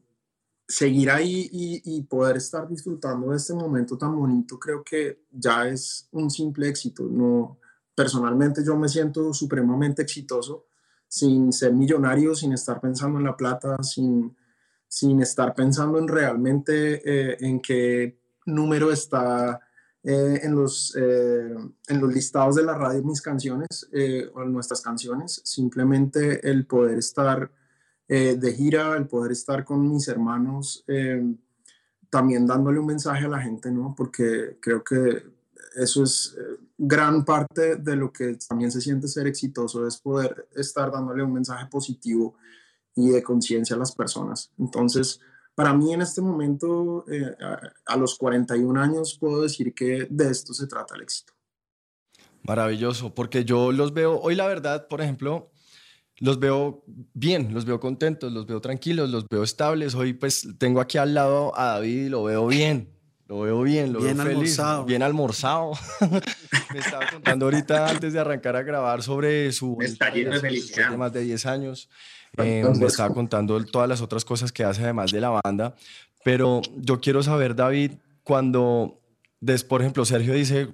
seguir 0.67 1.11
ahí 1.11 1.49
y, 1.51 1.83
y, 1.85 2.03
poder 2.03 2.37
estar 2.37 2.69
disfrutando 2.69 3.31
de 3.31 3.39
este 3.39 3.55
momento 3.55 3.97
tan 3.97 4.15
bonito, 4.15 4.59
creo 4.59 4.85
que 4.85 5.23
ya 5.31 5.67
es 5.67 6.09
un 6.13 6.31
simple 6.31 6.69
éxito. 6.69 7.05
No, 7.05 7.59
personalmente 7.99 8.63
yo 8.65 8.77
me 8.77 8.89
siento 8.89 9.35
supremamente 9.35 10.03
exitoso 10.03 10.67
sin 11.09 11.53
ser 11.53 11.75
millonario, 11.75 12.33
sin 12.33 12.53
estar 12.53 12.81
pensando 12.81 13.19
en 13.19 13.25
la 13.25 13.37
plata, 13.37 13.83
sin, 13.83 14.37
sin 14.87 15.21
estar 15.21 15.53
pensando 15.53 15.99
en 15.99 16.07
realmente 16.07 17.03
eh, 17.05 17.37
en 17.41 17.61
qué 17.61 18.21
número 18.47 18.93
está 18.93 19.59
eh, 20.05 20.39
en, 20.45 20.55
los, 20.55 20.95
eh, 20.97 21.57
en 21.89 22.01
los 22.01 22.15
listados 22.15 22.55
de 22.55 22.63
la 22.63 22.79
radio 22.79 23.03
mis 23.03 23.21
canciones 23.21 23.91
o 24.33 24.45
nuestras 24.45 24.81
canciones, 24.81 25.41
simplemente 25.43 26.49
el 26.49 26.67
poder 26.67 26.99
estar 26.99 27.51
de 28.07 28.55
gira, 28.57 28.97
el 28.97 29.09
poder 29.09 29.33
estar 29.33 29.65
con 29.65 29.91
mis 29.91 30.07
hermanos, 30.07 30.85
también 32.11 32.47
dándole 32.47 32.79
un 32.79 32.87
mensaje 32.87 33.27
a 33.27 33.29
la 33.29 33.43
gente, 33.43 33.71
¿no? 33.71 33.95
Porque 33.95 34.57
creo 34.63 34.83
que 34.83 35.37
eso 35.79 36.03
es 36.03 36.37
eh, 36.39 36.68
gran 36.79 37.25
parte 37.25 37.77
de 37.77 37.97
lo 37.97 38.13
que 38.13 38.39
también 38.49 38.71
se 38.71 38.81
siente 38.81 39.09
ser 39.09 39.27
exitoso, 39.27 39.87
es 39.87 39.99
poder 39.99 40.49
estar 40.55 40.93
dándole 40.93 41.25
un 41.25 41.33
mensaje 41.33 41.67
positivo 41.67 42.37
y 42.95 43.11
de 43.11 43.23
conciencia 43.23 43.75
a 43.75 43.79
las 43.79 43.93
personas. 43.93 44.53
Entonces, 44.59 45.21
para 45.57 45.75
mí 45.75 45.93
en 45.93 46.03
este 46.03 46.21
momento, 46.21 47.05
eh, 47.11 47.35
a, 47.85 47.97
los 47.97 48.17
41 48.17 48.81
años, 48.81 49.19
puedo 49.19 49.43
decir 49.43 49.75
que 49.75 50.07
de 50.09 50.31
esto 50.31 50.55
se 50.55 50.69
trata 50.69 50.95
el 50.95 51.03
éxito. 51.03 51.33
Maravilloso, 52.45 53.13
porque 53.13 53.45
yo 53.45 53.73
los 53.73 53.93
veo, 53.93 54.21
hoy 54.21 54.37
la 54.37 54.47
verdad, 54.47 54.87
por 54.87 55.01
ejemplo, 55.01 55.51
los 56.19 56.39
veo 56.39 56.85
bien, 56.87 57.53
los 57.53 57.65
veo 57.65 57.81
contentos, 57.81 58.33
los 58.33 58.47
veo 58.47 58.61
tranquilos, 58.61 59.11
los 59.11 59.29
veo 59.29 59.43
estables. 59.43 59.97
Hoy 59.97 60.13
pues 60.13 60.49
tengo 60.59 60.81
aquí 60.81 60.97
al 60.97 61.15
lado 61.15 61.57
a 61.59 61.75
David 61.75 62.07
y 62.07 62.09
lo 62.09 62.23
veo 62.23 62.47
bien. 62.47 62.97
Lo 63.27 63.41
veo 63.41 63.63
bien, 63.63 63.93
lo 63.93 64.01
bien 64.01 64.17
veo 64.17 64.27
feliz. 64.27 64.59
Almorzado. 64.59 64.85
Bien 64.85 65.03
almorzado. 65.03 65.73
me 66.73 66.81
estaba 66.81 67.07
contando 67.11 67.47
ahorita 67.47 67.89
antes 67.89 68.13
de 68.13 68.21
arrancar 68.21 68.57
a 68.57 68.63
grabar 68.63 69.03
sobre 69.03 69.51
su... 69.53 69.77
Está 69.81 70.11
lleno 70.11 70.33
de 70.33 70.41
felicidad. 70.41 70.97
más 70.97 71.13
de 71.13 71.23
10 71.23 71.47
años. 71.47 71.89
Eh, 72.37 72.65
me 72.79 72.87
estaba 72.87 73.13
contando 73.15 73.65
todas 73.65 73.89
las 73.89 74.01
otras 74.01 74.25
cosas 74.25 74.53
que 74.53 74.65
hace 74.65 74.83
además 74.83 75.11
de 75.11 75.21
la 75.21 75.41
banda. 75.43 75.75
Pero 76.25 76.61
yo 76.77 77.01
quiero 77.01 77.23
saber, 77.23 77.55
David, 77.55 77.93
cuando, 78.23 79.01
des, 79.41 79.65
por 79.65 79.81
ejemplo, 79.81 80.05
Sergio 80.05 80.35
dice, 80.35 80.69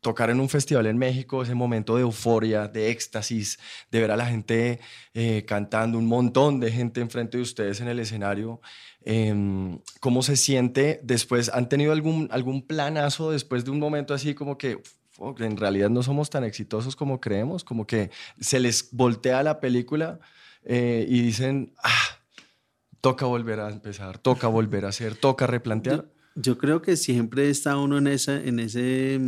tocar 0.00 0.30
en 0.30 0.40
un 0.40 0.48
festival 0.48 0.86
en 0.86 0.98
México, 0.98 1.42
ese 1.42 1.54
momento 1.54 1.94
de 1.94 2.02
euforia, 2.02 2.66
de 2.66 2.90
éxtasis, 2.90 3.58
de 3.90 4.00
ver 4.00 4.10
a 4.10 4.16
la 4.16 4.26
gente 4.26 4.80
eh, 5.14 5.44
cantando, 5.46 5.96
un 5.96 6.06
montón 6.06 6.58
de 6.58 6.72
gente 6.72 7.00
enfrente 7.00 7.36
de 7.36 7.42
ustedes 7.44 7.80
en 7.80 7.88
el 7.88 8.00
escenario. 8.00 8.60
Em, 9.04 9.78
¿Cómo 10.00 10.22
se 10.22 10.36
siente 10.36 11.00
después? 11.04 11.50
¿Han 11.54 11.68
tenido 11.68 11.92
algún, 11.92 12.28
algún 12.32 12.66
planazo 12.66 13.30
después 13.30 13.64
de 13.64 13.70
un 13.70 13.78
momento 13.78 14.12
así 14.12 14.34
como 14.34 14.58
que 14.58 14.82
en 15.38 15.56
realidad 15.56 15.90
no 15.90 16.02
somos 16.02 16.30
tan 16.30 16.44
exitosos 16.44 16.96
como 16.96 17.20
creemos? 17.20 17.64
Como 17.64 17.86
que 17.86 18.10
se 18.40 18.60
les 18.60 18.88
voltea 18.92 19.42
la 19.42 19.60
película 19.60 20.20
eh, 20.64 21.06
y 21.08 21.20
dicen, 21.20 21.72
ah, 21.82 22.18
toca 23.00 23.26
volver 23.26 23.60
a 23.60 23.70
empezar, 23.70 24.18
toca 24.18 24.48
volver 24.48 24.84
a 24.84 24.88
hacer, 24.88 25.14
toca 25.14 25.46
replantear. 25.46 26.06
Yo, 26.34 26.56
creo 26.56 26.80
que 26.80 26.96
siempre 26.96 27.50
está 27.50 27.76
uno 27.76 27.98
en, 27.98 28.06
esa, 28.06 28.36
en 28.42 28.58
ese 28.58 29.20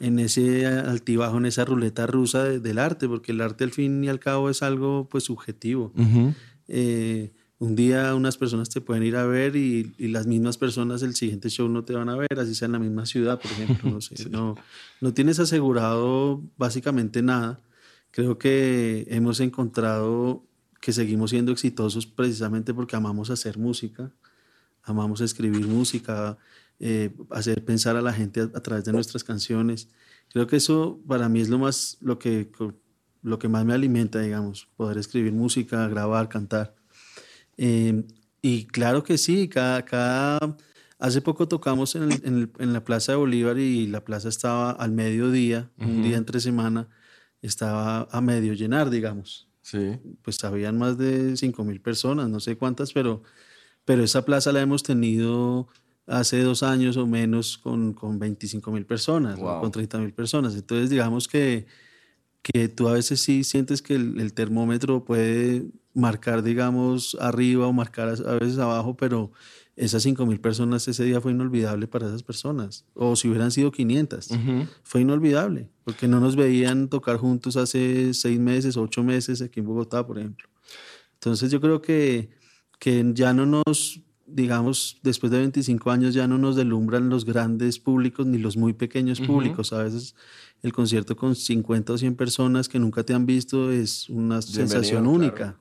en 0.00 0.18
ese 0.18 0.66
altibajo, 0.66 1.38
en 1.38 1.46
esa 1.46 1.64
ruleta 1.64 2.06
rusa 2.06 2.44
del 2.44 2.78
arte, 2.78 3.08
porque 3.08 3.30
el 3.30 3.40
arte 3.40 3.62
al 3.64 3.70
fin 3.70 4.02
y 4.02 4.08
al 4.08 4.18
cabo 4.18 4.50
es 4.50 4.62
algo 4.62 5.08
pues 5.08 5.24
subjetivo 5.24 5.92
un 7.62 7.76
día 7.76 8.12
unas 8.16 8.36
personas 8.36 8.68
te 8.70 8.80
pueden 8.80 9.04
ir 9.04 9.14
a 9.14 9.24
ver 9.24 9.54
y, 9.54 9.94
las 10.08 10.26
mismas 10.26 10.58
personas 10.58 11.02
el 11.02 11.14
siguiente 11.14 11.48
show 11.48 11.68
no 11.68 11.84
te 11.84 11.92
van 11.92 12.08
a 12.08 12.16
ver, 12.16 12.40
así 12.40 12.56
sea 12.56 12.66
en 12.66 12.72
la 12.72 12.80
misma 12.80 13.06
ciudad, 13.06 13.40
por 13.40 13.52
ejemplo. 13.52 13.88
No, 13.88 14.00
sé, 14.00 14.28
no, 14.28 14.56
no 15.00 15.14
tienes 15.14 15.38
asegurado 15.38 16.42
básicamente 16.56 17.22
nada. 17.22 17.60
Creo 18.10 18.36
que 18.36 19.06
hemos 19.08 19.38
encontrado 19.38 20.44
que 20.80 20.92
seguimos 20.92 21.30
siendo 21.30 21.52
exitosos 21.52 22.04
precisamente 22.04 22.74
porque 22.74 22.96
amamos 22.96 23.30
hacer 23.30 23.58
música, 23.58 24.10
amamos 24.82 25.20
escribir 25.20 25.64
música, 25.68 26.38
eh, 26.80 27.14
hacer 27.30 27.64
pensar 27.64 27.94
a 27.94 28.02
la 28.02 28.12
gente 28.12 28.40
a, 28.40 28.60
través 28.60 28.84
de 28.86 28.92
nuestras 28.92 29.22
canciones. 29.22 29.88
Creo 30.32 30.48
que 30.48 30.56
eso 30.56 30.98
para 31.06 31.28
mí 31.28 31.40
es 31.40 31.48
lo 31.48 31.60
más, 31.60 31.96
lo 32.00 32.18
que, 32.18 32.50
lo 33.22 33.38
que 33.38 33.46
más 33.46 33.64
me 33.64 33.72
alimenta, 33.72 34.18
digamos, 34.18 34.66
poder 34.76 34.98
escribir 34.98 35.32
música, 35.32 35.86
grabar, 35.86 36.28
cantar. 36.28 36.81
Em, 37.56 38.04
y 38.40 38.64
claro 38.66 39.02
que 39.02 39.18
sí, 39.18 39.48
cada, 39.48 39.84
cada, 39.84 40.38
Hace 41.02 41.20
poco 41.20 41.48
tocamos 41.48 41.96
en, 41.96 42.52
la 42.58 42.84
Plaza 42.84 43.10
de 43.10 43.18
Bolívar 43.18 43.58
y 43.58 43.88
la 43.88 44.04
plaza 44.04 44.28
estaba 44.28 44.70
al 44.70 44.92
mediodía, 44.92 45.68
un 45.76 46.04
día 46.04 46.16
entre 46.16 46.38
semana, 46.38 46.86
estaba 47.40 48.06
a 48.12 48.20
medio 48.20 48.52
llenar, 48.52 48.88
digamos. 48.88 49.48
Sí. 49.62 49.98
Pues 50.22 50.44
habían 50.44 50.78
más 50.78 50.98
de 50.98 51.36
5 51.36 51.64
mil 51.64 51.80
personas, 51.80 52.28
no 52.28 52.38
sé 52.38 52.56
cuántas, 52.56 52.92
pero, 52.92 53.24
pero 53.84 54.04
esa 54.04 54.24
plaza 54.24 54.52
la 54.52 54.60
hemos 54.60 54.84
tenido 54.84 55.66
hace 56.06 56.40
dos 56.40 56.62
años 56.62 56.96
o 56.96 57.08
menos 57.08 57.58
con, 57.58 57.94
con 57.94 58.20
25 58.20 58.70
mil 58.70 58.86
personas, 58.86 59.40
con 59.40 59.72
30 59.72 59.98
mil 59.98 60.14
personas. 60.14 60.54
Entonces, 60.54 60.88
digamos 60.88 61.26
que, 61.26 61.66
que 62.42 62.68
tú 62.68 62.88
a 62.88 62.94
veces 62.94 63.20
sí 63.20 63.44
sientes 63.44 63.82
que 63.82 63.94
el, 63.94 64.32
termómetro 64.34 65.04
puede 65.04 65.64
marcar, 65.94 66.42
digamos, 66.42 67.16
arriba 67.20 67.66
o 67.66 67.72
marcar 67.72 68.08
a, 68.08 68.34
veces 68.34 68.58
abajo, 68.58 68.96
pero 68.96 69.30
esas 69.76 70.02
5 70.02 70.26
mil 70.26 70.40
personas 70.40 70.86
ese 70.88 71.04
día 71.04 71.20
fue 71.20 71.32
inolvidable 71.32 71.86
para 71.86 72.06
esas 72.06 72.22
personas. 72.22 72.84
O 72.94 73.14
si 73.16 73.28
hubieran 73.28 73.52
sido 73.52 73.70
500, 73.70 74.28
fue 74.82 75.02
inolvidable, 75.02 75.70
porque 75.84 76.08
no 76.08 76.20
nos 76.20 76.34
veían 76.36 76.88
tocar 76.88 77.16
juntos 77.16 77.56
hace 77.56 78.12
seis 78.12 78.38
meses, 78.38 78.76
ocho 78.76 79.02
meses 79.02 79.40
aquí 79.40 79.60
en 79.60 79.66
Bogotá, 79.66 80.06
por 80.06 80.18
ejemplo. 80.18 80.48
Entonces 81.14 81.50
yo 81.50 81.60
creo 81.60 81.80
que, 81.80 82.30
que 82.80 83.12
ya 83.14 83.32
no 83.32 83.46
nos 83.46 84.02
digamos, 84.34 84.98
después 85.02 85.30
de 85.30 85.38
25 85.38 85.90
años 85.90 86.14
ya 86.14 86.26
no 86.26 86.38
nos 86.38 86.56
delumbran 86.56 87.08
los 87.08 87.24
grandes 87.24 87.78
públicos 87.78 88.26
ni 88.26 88.38
los 88.38 88.56
muy 88.56 88.72
pequeños 88.72 89.20
públicos. 89.20 89.72
A 89.72 89.82
veces 89.82 90.14
el 90.62 90.72
concierto 90.72 91.16
con 91.16 91.34
50 91.34 91.92
o 91.92 91.98
100 91.98 92.16
personas 92.16 92.68
que 92.68 92.78
nunca 92.78 93.02
te 93.02 93.14
han 93.14 93.26
visto 93.26 93.70
es 93.70 94.08
una 94.08 94.42
sensación 94.42 95.06
única. 95.06 95.56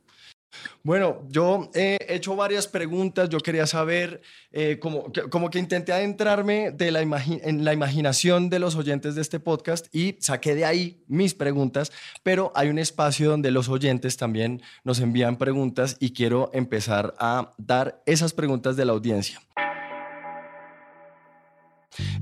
Bueno, 0.84 1.22
yo 1.30 1.70
he 1.74 1.98
hecho 2.10 2.36
varias 2.36 2.68
preguntas. 2.68 3.30
Yo 3.30 3.40
quería 3.40 3.68
saber, 3.68 4.22
eh, 4.52 4.80
como, 4.80 5.12
que 5.12 5.60
intenté 5.60 5.94
adentrarme 5.94 6.72
de 6.72 6.92
la 6.92 7.02
en 7.02 7.66
la 7.66 7.74
imaginación 7.74 8.50
de 8.50 8.60
los 8.60 8.76
oyentes 8.76 9.16
de 9.16 9.22
este 9.22 9.40
podcast 9.40 9.94
y 9.94 10.18
saqué 10.20 10.56
de 10.56 10.66
ahí 10.66 11.04
mis 11.08 11.34
preguntas, 11.34 11.92
pero 12.24 12.52
hay 12.56 12.70
un 12.70 12.80
espacio 12.80 13.30
donde 13.30 13.52
los 13.52 13.70
oyentes 13.70 14.18
también 14.18 14.62
nos 14.84 15.00
envían 15.00 15.38
preguntas 15.38 15.98
y 16.00 16.14
quiero 16.14 16.50
empezar 16.54 17.14
a 17.18 17.52
dar 17.58 18.02
esas 18.06 18.34
preguntas 18.34 18.76
de 18.76 18.86
la 18.86 18.94
audiencia. 18.94 19.42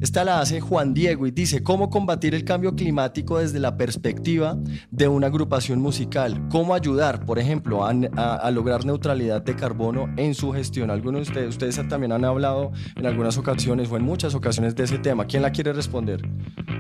Esta 0.02 0.24
la 0.24 0.42
hace 0.42 0.62
Juan 0.62 0.94
Diego 0.94 1.28
y 1.28 1.32
dice, 1.32 1.62
¿cómo 1.62 1.90
combatir 1.90 2.34
el 2.34 2.44
cambio 2.44 2.76
climático 2.76 3.38
desde 3.38 3.60
la 3.60 3.78
perspectiva 3.78 4.58
de 4.90 5.08
una 5.08 5.28
agrupación 5.28 5.80
musical? 5.80 6.48
¿Cómo 6.50 6.74
ayudar, 6.74 7.26
por 7.26 7.38
ejemplo, 7.38 7.86
a, 7.86 8.52
lograr 8.52 8.86
neutralidad 8.86 9.42
de 9.42 9.56
carbono 9.56 10.10
en 10.18 10.34
su 10.34 10.52
gestión? 10.52 10.90
Algunos 10.90 11.22
de 11.22 11.30
ustedes, 11.30 11.50
ustedes 11.50 11.88
también 11.88 12.12
han 12.12 12.26
hablado 12.26 12.72
en 12.96 13.06
algunas 13.06 13.38
ocasiones 13.38 13.92
o 13.92 13.98
en 13.98 14.04
muchas 14.04 14.34
ocasiones 14.34 14.76
de 14.76 14.84
ese 14.84 14.98
tema. 14.98 15.26
¿Quién 15.26 15.44
la 15.44 15.52
quiere 15.52 15.74
responder? 15.74 16.28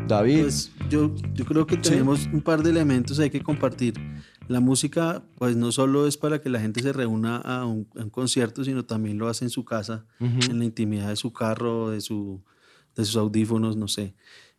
David. 0.07 0.41
Pues 0.41 0.71
yo, 0.89 1.13
yo 1.33 1.45
creo 1.45 1.67
que 1.67 1.77
tenemos 1.77 2.27
un 2.33 2.41
par 2.41 2.63
de 2.63 2.71
elementos 2.71 3.19
hay 3.19 3.29
que 3.29 3.41
compartir. 3.41 3.93
La 4.47 4.59
música, 4.59 5.21
pues 5.35 5.55
no 5.55 5.71
solo 5.71 6.07
es 6.07 6.17
para 6.17 6.41
que 6.41 6.49
la 6.49 6.59
gente 6.59 6.81
se 6.81 6.91
reúna 6.91 7.37
a 7.37 7.65
un, 7.65 7.85
concierto, 8.09 8.63
sino 8.63 8.83
también 8.83 9.19
lo 9.19 9.27
hace 9.27 9.45
en 9.45 9.51
su 9.51 9.63
casa, 9.63 10.07
en 10.19 10.57
la 10.57 10.65
intimidad 10.65 11.09
de 11.09 11.15
su 11.15 11.31
carro, 11.31 11.91
de 11.91 12.01
su 12.01 12.41
de 12.99 13.05
sus 13.05 13.15
audífonos, 13.15 13.75
no 13.77 13.87
sé. 13.87 14.13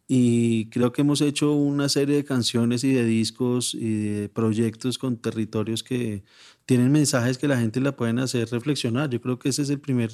Y 0.09 0.69
creo 0.71 0.93
que 0.93 1.03
hemos 1.03 1.21
hecho 1.21 1.53
una 1.53 1.89
serie 1.89 2.17
de 2.17 2.25
canciones 2.25 2.83
y 2.83 2.93
de 2.93 3.05
discos 3.05 3.75
y 3.75 3.99
de 4.09 4.29
proyectos 4.29 4.99
con 4.99 5.17
territorios 5.17 5.85
que 5.85 6.25
tienen 6.67 6.91
mensajes 6.91 7.39
que 7.39 7.47
la 7.47 7.61
gente 7.61 7.81
la 7.81 7.95
pueden 7.95 8.19
hacer 8.19 8.49
reflexionar. 8.51 9.09
Yo 9.09 9.21
creo 9.21 9.39
que 9.39 9.51
ese 9.51 9.63
es 9.63 9.71
el 9.71 9.79
primer 9.79 10.11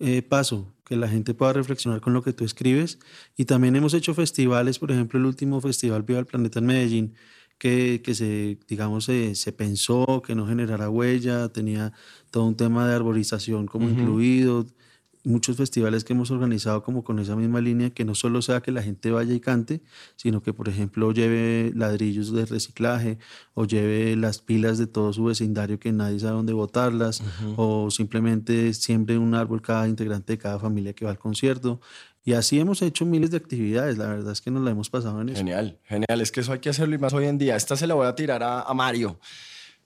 eh, 0.00 0.20
paso, 0.20 0.74
que 0.84 0.96
la 0.96 1.08
gente 1.08 1.32
pueda 1.32 1.54
reflexionar 1.54 2.02
con 2.02 2.12
lo 2.12 2.22
que 2.22 2.34
tú 2.34 2.44
escribes. 2.44 2.98
Y 3.36 3.46
también 3.46 3.74
hemos 3.74 3.94
hecho 3.94 4.12
festivales, 4.12 4.78
por 4.78 4.90
ejemplo, 4.90 5.18
el 5.18 5.24
último 5.24 5.62
festival 5.62 6.02
Viva 6.02 6.18
el 6.18 6.26
Planeta 6.26 6.58
en 6.58 6.66
Medellín, 6.66 7.14
que, 7.56 8.02
que 8.04 8.14
se, 8.14 8.58
digamos, 8.68 9.04
se, 9.04 9.34
se, 9.34 9.52
pensó 9.52 10.20
que 10.26 10.34
no 10.34 10.46
generara 10.46 10.90
huella, 10.90 11.48
tenía 11.48 11.92
todo 12.30 12.44
un 12.44 12.56
tema 12.56 12.86
de 12.86 12.94
arborización 12.96 13.66
como 13.66 13.88
incluido 13.88 14.66
muchos 15.24 15.56
festivales 15.56 16.04
que 16.04 16.12
hemos 16.12 16.30
organizado 16.30 16.82
como 16.82 17.04
con 17.04 17.18
esa 17.18 17.36
misma 17.36 17.60
línea, 17.60 17.90
que 17.90 18.04
no 18.04 18.14
solo 18.14 18.42
sea 18.42 18.60
que 18.60 18.72
la 18.72 18.82
gente 18.82 19.10
vaya 19.10 19.34
y 19.34 19.40
cante, 19.40 19.82
sino 20.16 20.42
que, 20.42 20.52
por 20.52 20.68
ejemplo, 20.68 21.12
lleve 21.12 21.72
ladrillos 21.74 22.32
de 22.32 22.46
reciclaje 22.46 23.18
o 23.54 23.64
lleve 23.64 24.16
las 24.16 24.38
pilas 24.38 24.78
de 24.78 24.86
todo 24.86 25.12
su 25.12 25.24
vecindario 25.24 25.78
que 25.78 25.92
nadie 25.92 26.18
sabe 26.18 26.32
dónde 26.32 26.52
botarlas, 26.52 27.22
o 27.56 27.90
simplemente 27.90 28.74
siembre 28.74 29.18
un 29.18 29.34
árbol 29.34 29.62
cada 29.62 29.88
integrante 29.88 30.34
de 30.34 30.38
cada 30.38 30.58
familia 30.58 30.92
que 30.92 31.04
va 31.04 31.12
al 31.12 31.18
concierto. 31.18 31.80
Y 32.24 32.34
así 32.34 32.60
hemos 32.60 32.82
hecho 32.82 33.04
miles 33.04 33.32
de 33.32 33.36
actividades, 33.36 33.98
la 33.98 34.06
verdad 34.06 34.32
es 34.32 34.40
que 34.40 34.50
nos 34.50 34.62
la 34.62 34.70
hemos 34.70 34.88
pasado 34.90 35.20
en 35.20 35.30
eso. 35.30 35.38
Genial, 35.38 35.78
genial, 35.84 36.20
es 36.20 36.30
que 36.30 36.40
eso 36.40 36.52
hay 36.52 36.60
que 36.60 36.70
hacerlo 36.70 36.94
y 36.94 36.98
más 36.98 37.12
hoy 37.12 37.26
en 37.26 37.36
día. 37.36 37.56
Esta 37.56 37.76
se 37.76 37.86
la 37.86 37.94
voy 37.94 38.06
a 38.06 38.14
tirar 38.14 38.42
a, 38.42 38.62
a 38.62 38.74
Mario. 38.74 39.18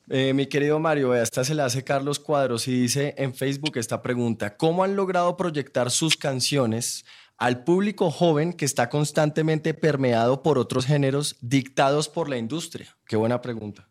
Eh, 0.09 0.33
mi 0.35 0.47
querido 0.47 0.79
Mario, 0.79 1.15
esta 1.15 1.43
se 1.43 1.55
la 1.55 1.65
hace 1.65 1.83
Carlos 1.83 2.21
Cuadros 2.21 2.69
y 2.69 2.81
dice 2.81 3.15
en 3.19 3.35
Facebook 3.35 3.77
esta 3.77 4.03
pregunta, 4.03 4.57
¿cómo 4.57 4.85
han 4.85 4.95
logrado 4.95 5.37
proyectar 5.37 5.91
sus 5.91 6.17
canciones 6.17 7.05
al 7.37 7.65
público 7.65 8.13
joven 8.13 8.53
que 8.53 8.65
está 8.65 8.89
constantemente 8.89 9.75
permeado 9.75 10.45
por 10.45 10.59
otros 10.59 10.87
géneros 10.87 11.37
dictados 11.41 12.09
por 12.09 12.29
la 12.29 12.37
industria? 12.37 12.97
Qué 13.05 13.17
buena 13.17 13.43
pregunta. 13.43 13.89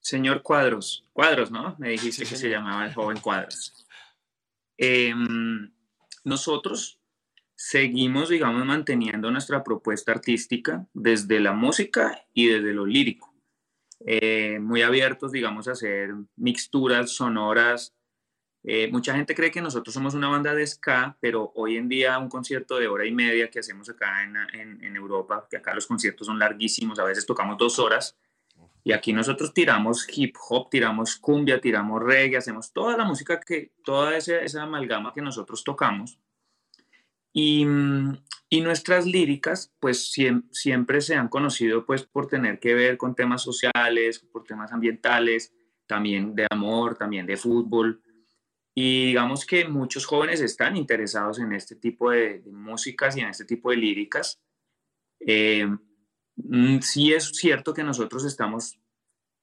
Señor 0.00 0.42
Cuadros, 0.42 1.08
Cuadros, 1.14 1.50
¿no? 1.50 1.74
Me 1.78 1.90
dijiste 1.90 2.26
que 2.26 2.36
se 2.36 2.50
llamaba 2.50 2.84
el 2.84 2.92
joven 2.92 3.18
Cuadros. 3.18 3.86
Em, 4.76 5.72
nosotros 6.24 7.00
seguimos, 7.54 8.28
digamos, 8.28 8.64
manteniendo 8.66 9.30
nuestra 9.30 9.64
propuesta 9.64 10.12
artística 10.12 10.86
desde 10.92 11.40
la 11.40 11.52
música 11.52 12.26
y 12.34 12.48
desde 12.48 12.74
lo 12.74 12.84
lírico. 12.84 13.29
Eh, 14.06 14.58
muy 14.60 14.82
abiertos, 14.82 15.32
digamos, 15.32 15.68
a 15.68 15.72
hacer 15.72 16.10
mixturas 16.36 17.10
sonoras. 17.10 17.94
Eh, 18.62 18.88
mucha 18.92 19.14
gente 19.14 19.34
cree 19.34 19.50
que 19.50 19.62
nosotros 19.62 19.94
somos 19.94 20.14
una 20.14 20.28
banda 20.28 20.54
de 20.54 20.66
ska, 20.66 21.16
pero 21.20 21.52
hoy 21.54 21.76
en 21.76 21.88
día 21.88 22.18
un 22.18 22.28
concierto 22.28 22.78
de 22.78 22.88
hora 22.88 23.06
y 23.06 23.12
media 23.12 23.50
que 23.50 23.60
hacemos 23.60 23.88
acá 23.88 24.22
en, 24.22 24.96
Europa, 24.96 25.46
que 25.50 25.56
acá 25.56 25.74
los 25.74 25.86
conciertos 25.86 26.26
son 26.26 26.38
larguísimos, 26.38 26.98
a 26.98 27.04
veces 27.04 27.24
tocamos 27.24 27.56
dos 27.56 27.78
horas, 27.78 28.18
y 28.84 28.92
aquí 28.92 29.12
nosotros 29.12 29.54
tiramos 29.54 30.06
hip 30.14 30.36
hop, 30.48 30.68
tiramos 30.70 31.16
cumbia, 31.16 31.60
tiramos 31.60 32.02
reggae, 32.02 32.36
hacemos 32.36 32.72
toda 32.72 32.96
la 32.96 33.04
música 33.04 33.40
que, 33.40 33.72
toda 33.82 34.16
esa 34.16 34.62
amalgama 34.62 35.12
que 35.14 35.22
nosotros 35.22 35.64
tocamos. 35.64 36.18
Y, 37.32 37.64
mm, 37.64 38.16
y 38.52 38.60
nuestras 38.62 39.06
líricas, 39.06 39.72
pues 39.78 40.10
siempre 40.50 41.00
se 41.00 41.14
han 41.14 41.28
conocido 41.28 41.86
pues 41.86 42.02
por 42.02 42.26
tener 42.26 42.58
que 42.58 42.74
ver 42.74 42.96
con 42.96 43.14
temas 43.14 43.42
sociales, 43.42 44.18
por 44.18 44.42
temas 44.42 44.72
ambientales, 44.72 45.54
también 45.86 46.34
de 46.34 46.48
amor, 46.50 46.96
también 46.96 47.26
de 47.26 47.36
fútbol. 47.36 48.02
Y 48.74 49.06
digamos 49.06 49.46
que 49.46 49.68
muchos 49.68 50.04
jóvenes 50.04 50.40
están 50.40 50.76
interesados 50.76 51.38
en 51.38 51.52
este 51.52 51.76
tipo 51.76 52.10
de, 52.10 52.42
músicas 52.50 53.16
y 53.16 53.20
en 53.20 53.28
este 53.28 53.44
tipo 53.44 53.70
de 53.70 53.76
líricas. 53.76 54.40
Eh, 55.20 55.68
mm, 56.34 56.80
sí 56.80 57.12
es 57.12 57.28
cierto 57.28 57.72
que 57.72 57.84
nosotros 57.84 58.24
estamos, 58.24 58.80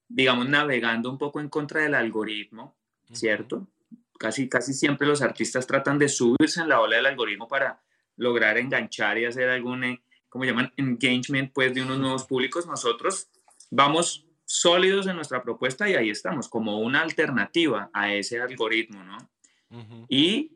digamos, 0.09 0.49
navegando 0.49 1.09
un 1.09 1.17
poco 1.17 1.39
en 1.39 1.47
contra 1.47 1.81
del 1.81 1.93
algoritmo, 1.93 2.75
¿cierto? 3.13 3.69
Casi, 4.17 4.49
casi 4.49 4.73
siempre 4.73 5.07
los 5.07 5.21
artistas 5.21 5.67
tratan 5.67 5.97
de 5.97 6.09
subirse 6.09 6.61
en 6.61 6.69
la 6.69 6.81
ola 6.81 6.97
del 6.97 7.05
algoritmo 7.05 7.47
para 7.47 7.81
lograr 8.15 8.57
enganchar 8.57 9.17
y 9.17 9.25
hacer 9.25 9.49
algún, 9.49 9.83
eh, 9.83 10.01
como 10.29 10.45
llaman, 10.45 10.73
engagement 10.77 11.51
pues 11.53 11.73
de 11.73 11.81
unos 11.81 11.99
nuevos 11.99 12.25
públicos, 12.25 12.65
nosotros 12.65 13.29
vamos 13.69 14.25
sólidos 14.45 15.07
en 15.07 15.15
nuestra 15.15 15.43
propuesta 15.43 15.89
y 15.89 15.95
ahí 15.95 16.09
estamos, 16.09 16.47
como 16.49 16.79
una 16.79 17.01
alternativa 17.01 17.89
a 17.93 18.13
ese 18.13 18.39
algoritmo, 18.41 19.03
¿no? 19.03 19.17
Y 20.07 20.51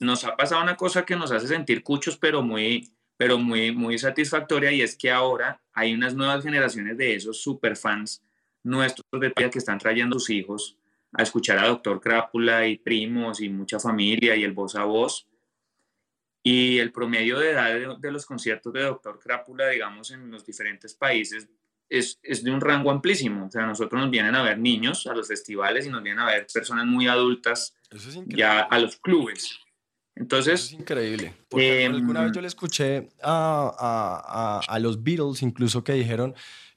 nos 0.00 0.24
ha 0.24 0.36
pasado 0.36 0.62
una 0.62 0.76
cosa 0.76 1.04
que 1.04 1.16
nos 1.16 1.30
hace 1.30 1.46
sentir 1.46 1.82
cuchos, 1.82 2.16
pero 2.16 2.42
muy, 2.42 2.90
pero 3.16 3.38
muy, 3.38 3.72
muy 3.72 3.98
satisfactoria, 3.98 4.72
y 4.72 4.80
es 4.80 4.96
que 4.96 5.10
ahora 5.10 5.60
hay 5.74 5.92
unas 5.92 6.14
nuevas 6.14 6.42
generaciones 6.42 6.96
de 6.96 7.14
esos 7.14 7.42
super 7.42 7.76
fans 7.76 8.22
nuestros 8.62 9.04
de 9.12 9.32
que 9.50 9.58
están 9.58 9.78
trayendo 9.78 10.16
a 10.16 10.18
sus 10.18 10.30
hijos 10.30 10.76
a 11.16 11.22
escuchar 11.22 11.58
a 11.58 11.68
Doctor 11.68 12.00
Crápula 12.00 12.66
y 12.66 12.78
primos 12.78 13.40
y 13.40 13.48
mucha 13.48 13.80
familia 13.80 14.36
y 14.36 14.44
el 14.44 14.52
voz 14.52 14.76
a 14.76 14.84
voz 14.84 15.26
y 16.42 16.78
el 16.78 16.92
promedio 16.92 17.40
de 17.40 17.50
edad 17.50 17.98
de, 17.98 18.12
los 18.12 18.24
conciertos 18.24 18.72
de 18.72 18.82
Doctor 18.82 19.18
Crápula, 19.18 19.68
digamos, 19.68 20.12
en 20.12 20.30
los 20.30 20.46
diferentes 20.46 20.94
países 20.94 21.48
es, 21.88 22.20
es, 22.22 22.44
de 22.44 22.52
un 22.52 22.60
rango 22.60 22.92
amplísimo. 22.92 23.46
O 23.46 23.50
sea, 23.50 23.66
nosotros 23.66 24.00
nos 24.00 24.10
vienen 24.12 24.34
a 24.36 24.42
ver 24.42 24.56
niños 24.56 25.08
a 25.08 25.14
los 25.14 25.26
festivales 25.26 25.86
y 25.86 25.90
nos 25.90 26.04
vienen 26.04 26.22
a 26.22 26.26
ver 26.26 26.46
personas 26.52 26.86
muy 26.86 27.08
adultas 27.08 27.74
ya 28.26 28.60
a 28.60 28.78
los 28.78 28.96
clubes. 28.96 29.58
Entonces. 30.14 30.66
es 30.66 30.72
increíble. 30.72 31.34
Porque 31.48 31.84
em, 31.84 31.94
alguna 31.94 32.22
vez 32.22 32.32
yo 32.32 32.40
le 32.40 32.46
escuché 32.46 33.08
a, 33.22 33.74
a, 33.78 34.58
a, 34.58 34.60
a, 34.60 34.78
los 34.78 35.02
Beatles, 35.02 35.42
incluso 35.42 35.82
que 35.82 35.94
dijeron 35.94 36.34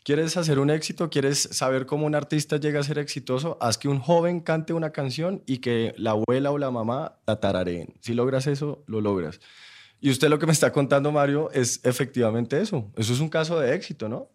¿Quieres 0.10 0.38
hacer 0.38 0.58
un 0.58 0.72
éxito? 0.72 1.12
¿Quieres 1.12 1.38
saber 1.38 1.86
cómo 1.86 2.08
un 2.08 2.15
artista 2.15 2.58
llega 2.58 2.80
a 2.80 2.84
ser 2.84 2.98
exitoso? 2.98 3.60
Haz 3.62 3.78
que 3.78 3.88
un 3.88 4.00
joven 4.00 4.39
cante 4.39 4.74
una 4.74 4.91
canción 4.91 5.43
y 5.45 5.60
que 5.60 5.93
la 5.98 6.10
abuela 6.10 6.50
o 6.50 6.58
la 6.58 6.72
mamá 6.72 7.19
la 7.28 7.39
tarareen. 7.39 7.93
Si 8.00 8.15
logras 8.15 8.48
eso, 8.48 8.84
lo 8.88 9.02
logras. 9.02 9.39
Y 10.02 10.10
usted 10.10 10.30
lo 10.30 10.39
que 10.39 10.48
me 10.48 10.52
está 10.52 10.72
contando, 10.72 11.12
Mario, 11.12 11.52
es 11.52 11.80
efectivamente 11.84 12.60
eso. 12.60 12.91
Eso 12.95 13.13
es 13.13 13.19
un 13.19 13.30
caso 13.30 13.60
de 13.60 13.76
éxito, 13.76 14.10
¿no? 14.10 14.32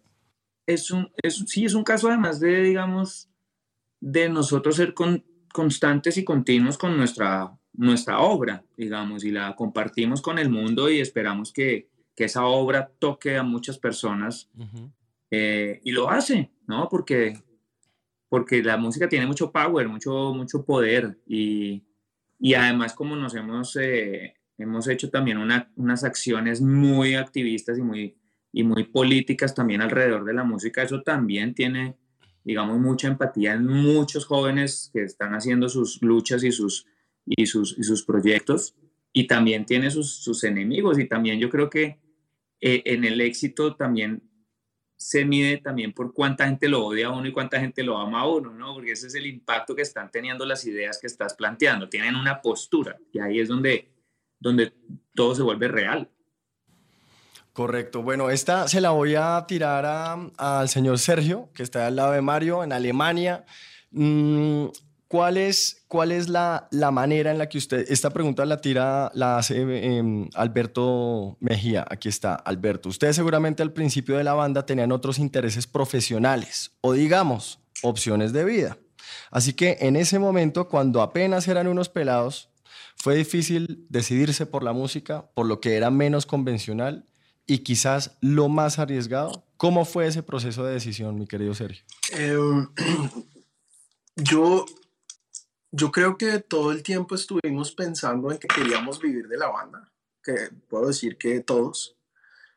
Es 0.65 0.91
un, 0.91 1.11
es, 1.21 1.43
sí, 1.45 1.65
es 1.65 1.73
un 1.73 1.83
caso 1.83 2.07
además 2.07 2.39
de, 2.39 2.61
digamos, 2.61 3.27
de 3.99 4.29
nosotros 4.29 4.77
ser 4.77 4.93
constantes 5.51 6.15
y 6.15 6.23
continuos 6.23 6.77
con 6.77 6.95
nuestra, 6.95 7.51
nuestra 7.73 8.19
obra, 8.19 8.63
digamos, 8.77 9.25
y 9.25 9.31
la 9.31 9.53
compartimos 9.57 10.21
con 10.21 10.39
el 10.39 10.49
mundo 10.49 10.89
y 10.89 11.01
esperamos 11.01 11.51
que, 11.51 11.89
que 12.15 12.23
esa 12.23 12.45
obra 12.45 12.93
toque 12.97 13.35
a 13.35 13.43
muchas 13.43 13.77
personas. 13.77 14.49
Eh, 15.37 15.81
y 15.83 15.91
lo 15.91 16.09
hace, 16.09 16.49
¿no? 16.65 16.87
Porque, 16.89 17.37
porque 18.29 18.63
la 18.63 18.77
música 18.77 19.09
tiene 19.09 19.27
mucho 19.27 19.51
power, 19.51 19.89
mucho, 19.89 20.33
mucho 20.33 20.63
poder 20.63 21.19
y, 21.27 21.83
y 22.39 22.53
además 22.53 22.93
como 22.93 23.17
nos 23.17 23.35
hemos, 23.35 23.75
eh, 23.75 24.35
hemos 24.57 24.87
hecho 24.87 25.09
también 25.09 25.37
unas 25.75 26.03
acciones 26.05 26.61
muy 26.61 27.15
activistas 27.15 27.77
y 27.77 27.81
muy, 27.81 28.17
y 28.53 28.63
muy 28.63 28.85
políticas 28.85 29.53
también 29.53 29.81
alrededor 29.81 30.23
de 30.23 30.33
la 30.33 30.45
música, 30.45 30.83
eso 30.83 31.01
también 31.01 31.53
tiene, 31.53 31.97
digamos, 32.45 32.79
mucha 32.79 33.09
empatía 33.09 33.55
en 33.55 33.67
muchos 33.67 34.25
jóvenes 34.25 34.89
que 34.93 35.03
están 35.03 35.33
haciendo 35.33 35.67
sus 35.67 36.01
luchas 36.01 36.45
y 36.45 36.53
sus, 36.53 36.87
y 37.25 37.45
sus, 37.45 37.77
y 37.77 37.83
sus 37.83 38.05
proyectos 38.05 38.73
y 39.11 39.27
también 39.27 39.65
tiene 39.65 39.91
sus, 39.91 40.15
sus 40.15 40.45
enemigos 40.45 40.97
y 40.97 41.09
también 41.09 41.41
yo 41.41 41.49
creo 41.49 41.69
que 41.69 41.99
eh, 42.61 42.83
en 42.85 43.03
el 43.03 43.19
éxito 43.19 43.75
también 43.75 44.23
se 45.05 45.23
mide 45.23 45.57
también 45.57 45.93
por 45.93 46.15
cuánta 46.15 46.47
gente 46.47 46.67
lo 46.67 46.83
odia 46.83 47.07
a 47.07 47.11
uno 47.11 47.27
y 47.27 47.31
cuánta 47.31 47.59
gente 47.59 47.83
lo 47.83 47.95
ama 47.99 48.21
a 48.21 48.27
uno, 48.27 48.51
¿no? 48.51 48.73
Porque 48.73 48.93
ese 48.93 49.05
es 49.05 49.13
el 49.13 49.27
impacto 49.27 49.75
que 49.75 49.83
están 49.83 50.09
teniendo 50.09 50.47
las 50.47 50.65
ideas 50.65 50.97
que 50.99 51.05
estás 51.05 51.35
planteando. 51.35 51.87
Tienen 51.87 52.15
una 52.15 52.41
postura 52.41 52.97
y 53.13 53.19
ahí 53.19 53.39
es 53.39 53.47
donde, 53.47 53.87
donde 54.39 54.73
todo 55.13 55.35
se 55.35 55.43
vuelve 55.43 55.67
real. 55.67 56.09
Correcto. 57.53 58.01
Bueno, 58.01 58.31
esta 58.31 58.67
se 58.67 58.81
la 58.81 58.89
voy 58.89 59.13
a 59.13 59.45
tirar 59.47 59.85
al 60.37 60.69
señor 60.69 60.97
Sergio, 60.97 61.51
que 61.53 61.61
está 61.61 61.85
al 61.85 61.97
lado 61.97 62.13
de 62.13 62.21
Mario, 62.21 62.63
en 62.63 62.73
Alemania. 62.73 63.45
Mm, 63.91 64.65
¿Cuál 65.07 65.37
es, 65.37 65.85
cuál 65.87 66.11
es 66.11 66.29
la, 66.29 66.67
la, 66.71 66.89
manera 66.89 67.31
en 67.31 67.37
la 67.37 67.47
que 67.47 67.59
usted, 67.59 67.85
esta 67.89 68.09
pregunta 68.09 68.43
la 68.45 68.59
tira, 68.59 69.11
la 69.13 69.37
hace 69.37 69.61
em, 69.61 70.27
Alberto 70.33 71.37
Mejía, 71.39 71.85
aquí 71.87 72.09
está, 72.09 72.33
Alberto. 72.33 72.89
Ustedes 72.89 73.15
seguramente 73.15 73.61
al 73.61 73.71
principio 73.71 74.17
de 74.17 74.23
la 74.23 74.33
banda 74.33 74.65
tenían 74.65 74.91
otros 74.91 75.19
intereses 75.19 75.67
profesionales 75.67 76.71
o 76.81 76.93
digamos, 76.93 77.59
opciones 77.83 78.33
de 78.33 78.45
vida. 78.45 78.77
Así 79.29 79.53
que 79.53 79.77
en 79.81 79.95
ese 79.95 80.17
momento, 80.17 80.67
cuando 80.69 81.01
apenas 81.03 81.47
eran 81.47 81.67
unos 81.67 81.87
pelados, 81.89 82.49
fue 82.95 83.15
difícil 83.15 83.85
decidirse 83.89 84.45
por 84.45 84.63
la 84.63 84.73
música, 84.73 85.29
por 85.35 85.45
lo 85.45 85.61
que 85.61 85.75
era 85.75 85.91
menos 85.91 86.25
convencional 86.25 87.05
y 87.45 87.59
quizás 87.59 88.17
lo 88.21 88.49
más 88.49 88.79
arriesgado. 88.79 89.45
¿Cómo 89.57 89.85
fue 89.85 90.07
ese 90.07 90.23
proceso 90.23 90.65
de 90.65 90.73
decisión, 90.73 91.17
mi 91.19 91.27
querido 91.27 91.53
Sergio? 91.53 91.83
Em, 92.11 92.67
yo 94.15 94.65
yo 95.75 95.91
creo 95.91 96.17
que 96.17 96.39
todo 96.39 96.71
el 96.71 96.81
tiempo 96.81 97.15
estuvimos 97.15 97.73
pensando 97.73 98.31
en 98.31 98.37
que 98.37 98.47
queríamos 98.47 98.99
vivir 98.99 99.27
de 99.27 99.37
la 99.37 99.49
banda, 99.49 99.91
que 100.23 100.49
puedo 100.69 100.87
decir 100.87 101.17
que 101.17 101.41
todos. 101.41 101.97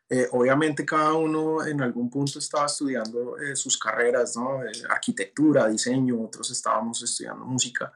Eh, 0.08 0.26
obviamente 0.30 0.86
cada 0.86 1.12
uno 1.14 1.66
en 1.66 1.82
algún 1.82 2.08
punto 2.08 2.38
estaba 2.38 2.66
estudiando 2.66 3.36
eh, 3.38 3.56
sus 3.56 3.76
carreras, 3.76 4.36
¿no? 4.36 4.64
Eh, 4.64 4.70
arquitectura, 4.88 5.68
diseño, 5.68 6.22
otros 6.22 6.50
estábamos 6.50 7.02
estudiando 7.02 7.44
música. 7.44 7.92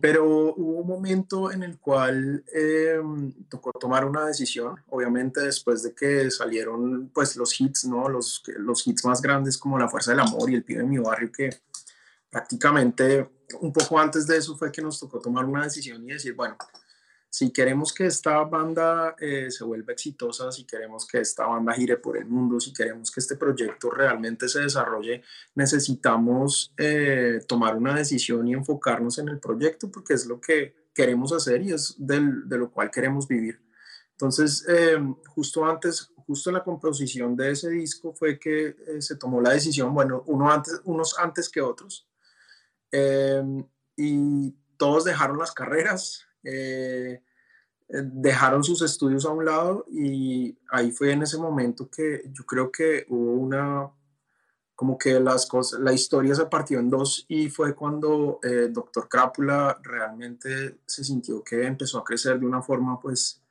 Pero 0.00 0.24
hubo 0.24 0.80
un 0.80 0.86
momento 0.86 1.52
en 1.52 1.62
el 1.62 1.78
cual 1.78 2.42
em, 2.54 3.30
tocó 3.50 3.70
tomar 3.72 4.06
una 4.06 4.24
decisión, 4.24 4.82
obviamente 4.88 5.42
después 5.42 5.82
de 5.82 5.94
que 5.94 6.30
salieron 6.30 7.10
pues 7.12 7.36
los 7.36 7.60
hits, 7.60 7.84
¿no? 7.84 8.08
Los, 8.08 8.42
los 8.56 8.86
hits 8.86 9.04
más 9.04 9.20
grandes 9.20 9.58
como 9.58 9.78
La 9.78 9.86
Fuerza 9.86 10.12
del 10.12 10.20
Amor 10.20 10.48
y 10.48 10.54
El 10.54 10.64
Pío 10.64 10.78
de 10.78 10.84
mi 10.84 10.96
Barrio, 10.96 11.30
que 11.30 11.50
prácticamente 12.30 13.28
un 13.60 13.72
poco 13.72 13.98
antes 13.98 14.26
de 14.26 14.36
eso 14.36 14.56
fue 14.56 14.70
que 14.70 14.82
nos 14.82 15.00
tocó 15.00 15.20
tomar 15.20 15.44
una 15.44 15.64
decisión 15.64 16.02
y 16.04 16.12
decir, 16.12 16.34
bueno, 16.34 16.56
si 17.30 17.50
queremos 17.50 17.92
que 17.92 18.06
esta 18.06 18.42
banda 18.44 19.14
eh, 19.18 19.50
se 19.50 19.64
vuelva 19.64 19.92
exitosa, 19.92 20.50
si 20.50 20.64
queremos 20.64 21.06
que 21.06 21.20
esta 21.20 21.46
banda 21.46 21.74
gire 21.74 21.98
por 21.98 22.16
el 22.16 22.26
mundo, 22.26 22.58
si 22.58 22.72
queremos 22.72 23.10
que 23.10 23.20
este 23.20 23.36
proyecto 23.36 23.90
realmente 23.90 24.48
se 24.48 24.60
desarrolle, 24.60 25.22
necesitamos 25.54 26.72
eh, 26.78 27.40
tomar 27.46 27.76
una 27.76 27.94
decisión 27.94 28.48
y 28.48 28.54
enfocarnos 28.54 29.18
en 29.18 29.28
el 29.28 29.38
proyecto 29.38 29.90
porque 29.90 30.14
es 30.14 30.26
lo 30.26 30.40
que 30.40 30.88
queremos 30.94 31.32
hacer 31.32 31.62
y 31.62 31.72
es 31.72 31.94
del, 31.98 32.48
de 32.48 32.58
lo 32.58 32.70
cual 32.70 32.90
queremos 32.90 33.28
vivir. 33.28 33.60
Entonces, 34.12 34.64
eh, 34.66 34.98
justo 35.28 35.64
antes, 35.64 36.10
justo 36.26 36.50
en 36.50 36.54
la 36.54 36.64
composición 36.64 37.36
de 37.36 37.52
ese 37.52 37.68
disco 37.70 38.14
fue 38.14 38.38
que 38.38 38.74
se 39.00 39.16
tomó 39.16 39.40
la 39.40 39.50
decisión, 39.50 39.94
bueno, 39.94 40.24
uno 40.26 40.50
antes, 40.50 40.80
unos 40.84 41.16
antes 41.18 41.48
que 41.48 41.60
otros, 41.60 42.07
Em, 42.90 43.64
y 43.96 44.54
todos 44.76 45.04
dejaron 45.04 45.38
las 45.38 45.52
carreras, 45.52 46.24
eh, 46.42 47.22
eh, 47.88 48.02
dejaron 48.04 48.64
sus 48.64 48.80
estudios 48.82 49.26
a 49.26 49.30
un 49.30 49.44
lado 49.44 49.84
y 49.90 50.56
ahí 50.70 50.92
fue 50.92 51.12
en 51.12 51.22
ese 51.22 51.36
momento 51.38 51.90
que 51.90 52.22
yo 52.32 52.44
creo 52.46 52.70
que 52.70 53.04
hubo 53.08 53.32
una, 53.32 53.90
como 54.74 54.96
que 54.96 55.18
las 55.20 55.46
cosas, 55.46 55.80
la 55.80 55.92
historia 55.92 56.34
se 56.34 56.46
partió 56.46 56.78
en 56.78 56.88
dos 56.88 57.26
y 57.28 57.50
fue 57.50 57.74
cuando 57.74 58.38
eh, 58.42 58.68
Doctor 58.70 59.08
Crápula 59.08 59.78
realmente 59.82 60.78
se 60.86 61.04
sintió 61.04 61.42
que 61.42 61.66
empezó 61.66 61.98
a 61.98 62.04
crecer 62.04 62.38
de 62.38 62.46
una 62.46 62.62
forma 62.62 62.98
pues 62.98 63.42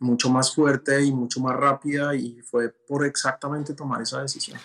mucho 0.00 0.28
más 0.28 0.52
fuerte 0.52 1.00
y 1.04 1.12
mucho 1.12 1.38
más 1.38 1.54
rápida 1.54 2.16
y 2.16 2.40
fue 2.42 2.70
por 2.70 3.06
exactamente 3.06 3.72
tomar 3.72 4.02
esa 4.02 4.20
decisión. 4.20 4.58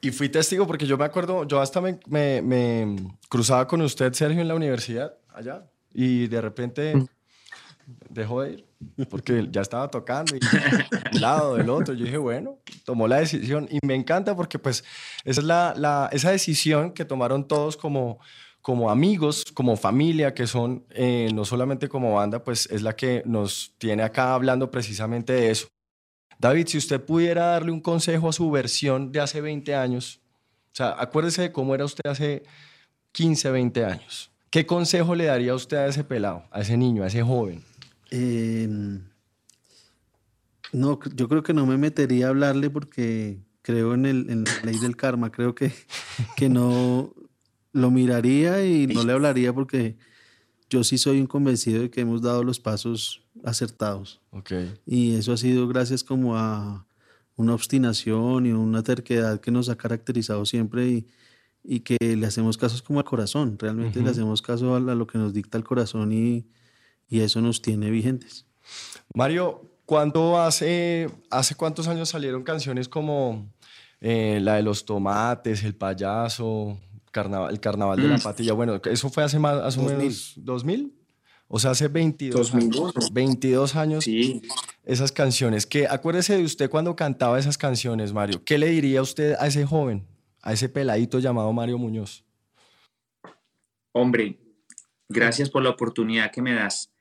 Y 0.00 0.10
fui 0.10 0.28
testigo 0.28 0.66
porque 0.66 0.86
yo 0.86 0.96
me 0.96 1.04
acuerdo, 1.04 1.46
yo 1.46 1.60
hasta 1.60 1.80
me, 1.80 1.98
me, 2.42 2.96
cruzaba 3.28 3.66
con 3.66 3.82
usted, 3.82 4.12
Sergio, 4.12 4.40
en 4.40 4.48
la 4.48 4.54
universidad, 4.54 5.14
allá, 5.28 5.64
y 5.92 6.26
de 6.26 6.40
repente 6.40 6.96
mm. 6.96 7.06
dejó 8.08 8.42
de 8.42 8.52
ir 8.52 8.70
porque 9.08 9.46
ya 9.50 9.60
estaba 9.60 9.88
tocando 9.88 10.34
y 10.36 10.40
un 11.14 11.20
lado 11.20 11.56
del 11.56 11.68
otro. 11.70 11.94
Yo 11.94 12.04
dije, 12.04 12.16
bueno, 12.16 12.58
tomó 12.84 13.06
la 13.06 13.16
decisión 13.16 13.68
y 13.70 13.78
me 13.86 13.94
encanta 13.94 14.34
porque 14.34 14.58
pues 14.58 14.84
esa 15.24 15.40
es 15.40 15.46
la, 15.46 15.74
la 15.76 16.08
esa 16.12 16.30
decisión 16.30 16.92
que 16.92 17.04
tomaron 17.04 17.46
todos 17.46 17.76
como, 17.76 18.18
como 18.62 18.90
amigos, 18.90 19.44
como 19.52 19.76
familia, 19.76 20.34
que 20.34 20.46
son 20.46 20.86
eh, 20.90 21.30
no 21.34 21.44
solamente 21.44 21.88
como 21.88 22.14
banda, 22.14 22.42
pues 22.42 22.68
es 22.70 22.82
la 22.82 22.96
que 22.96 23.22
nos 23.26 23.74
tiene 23.78 24.02
acá 24.02 24.34
hablando 24.34 24.70
precisamente 24.70 25.32
de 25.32 25.50
eso. 25.50 25.68
David, 26.40 26.68
si 26.68 26.78
usted 26.78 27.04
pudiera 27.04 27.46
darle 27.48 27.70
un 27.70 27.82
consejo 27.82 28.30
a 28.30 28.32
su 28.32 28.50
versión 28.50 29.12
de 29.12 29.20
hace 29.20 29.42
20 29.42 29.74
años, 29.74 30.20
o 30.72 30.74
sea, 30.74 30.96
acuérdese 30.98 31.42
de 31.42 31.52
cómo 31.52 31.74
era 31.74 31.84
usted 31.84 32.08
hace 32.08 32.44
15, 33.12 33.50
20 33.50 33.84
años. 33.84 34.30
¿Qué 34.48 34.64
consejo 34.64 35.14
le 35.14 35.26
daría 35.26 35.54
usted 35.54 35.76
a 35.76 35.86
ese 35.86 36.02
pelado, 36.02 36.44
a 36.50 36.62
ese 36.62 36.78
niño, 36.78 37.04
a 37.04 37.08
ese 37.08 37.22
joven? 37.22 37.62
Em, 38.10 39.02
no, 40.72 40.98
yo 41.14 41.28
creo 41.28 41.42
que 41.42 41.52
no 41.52 41.66
me 41.66 41.76
metería 41.76 42.26
a 42.26 42.28
hablarle 42.30 42.70
porque 42.70 43.42
creo 43.60 43.92
en, 43.92 44.06
el, 44.06 44.44
la 44.44 44.62
ley 44.64 44.78
del 44.78 44.96
karma. 44.96 45.30
Creo 45.30 45.54
que, 45.54 45.70
que 46.36 46.48
no 46.48 47.12
lo 47.72 47.90
miraría 47.90 48.64
y 48.64 48.86
no 48.86 49.04
le 49.04 49.12
hablaría 49.12 49.52
porque 49.52 49.98
yo 50.70 50.84
sí 50.84 50.96
soy 50.96 51.20
un 51.20 51.26
convencido 51.26 51.82
de 51.82 51.90
que 51.90 52.00
hemos 52.00 52.22
dado 52.22 52.42
los 52.44 52.60
pasos 52.60 53.22
acertados. 53.44 54.20
Okay. 54.30 54.74
Y 54.86 55.14
eso 55.16 55.32
ha 55.32 55.36
sido 55.36 55.66
gracias 55.68 56.04
como 56.04 56.36
a 56.36 56.86
una 57.36 57.54
obstinación 57.54 58.46
y 58.46 58.52
una 58.52 58.82
terquedad 58.82 59.40
que 59.40 59.50
nos 59.50 59.68
ha 59.68 59.76
caracterizado 59.76 60.44
siempre 60.44 60.86
y, 60.88 61.06
y 61.64 61.80
que 61.80 61.96
le 62.00 62.26
hacemos 62.26 62.56
caso 62.56 62.82
como 62.84 62.98
al 62.98 63.04
corazón. 63.04 63.56
Realmente 63.58 64.00
le 64.00 64.10
hacemos 64.10 64.42
caso 64.42 64.74
a, 64.74 64.80
lo 64.80 65.06
que 65.06 65.18
nos 65.18 65.32
dicta 65.32 65.58
el 65.58 65.64
corazón 65.64 66.12
y, 66.12 66.46
y 67.08 67.20
eso 67.20 67.40
nos 67.40 67.62
tiene 67.62 67.90
vigentes. 67.90 68.46
Mario, 69.14 69.62
¿cuánto 69.86 70.40
hace, 70.40 71.10
hace 71.30 71.54
cuántos 71.54 71.88
años 71.88 72.08
salieron 72.08 72.42
canciones 72.42 72.88
como 72.88 73.50
eh, 74.00 74.38
la 74.42 74.56
de 74.56 74.62
los 74.62 74.84
tomates, 74.84 75.64
el 75.64 75.74
payaso, 75.74 76.78
carnaval, 77.10 77.52
el 77.52 77.60
carnaval 77.60 78.00
de 78.00 78.08
la 78.08 78.16
mm. 78.18 78.22
patilla? 78.22 78.52
Bueno, 78.52 78.80
eso 78.84 79.10
fue 79.10 79.24
hace 79.24 79.38
más, 79.38 79.56
hace 79.62 79.80
2000. 79.80 79.98
menos 79.98 80.32
2000. 80.36 80.99
O 81.52 81.58
sea, 81.58 81.72
hace 81.72 81.88
22 81.88 82.54
años. 82.54 83.12
22 83.12 83.74
años. 83.74 84.04
Sí. 84.04 84.40
Esas 84.84 85.10
canciones. 85.10 85.66
Que 85.66 85.88
acuérdese 85.88 86.36
de 86.36 86.44
usted 86.44 86.70
cuando 86.70 86.94
cantaba 86.94 87.40
esas 87.40 87.58
canciones, 87.58 88.12
Mario. 88.12 88.44
¿Qué 88.44 88.56
le 88.56 88.68
diría 88.68 89.02
usted 89.02 89.34
a 89.36 89.48
ese 89.48 89.66
joven, 89.66 90.06
a 90.42 90.52
ese 90.52 90.68
peladito 90.68 91.18
llamado 91.18 91.52
Mario 91.52 91.76
Muñoz? 91.76 92.24
Hombre, 93.90 94.38
gracias 95.08 95.50
por 95.50 95.64
la 95.64 95.70
oportunidad 95.70 96.30
que 96.30 96.40
me 96.40 96.54
das. 96.54 96.92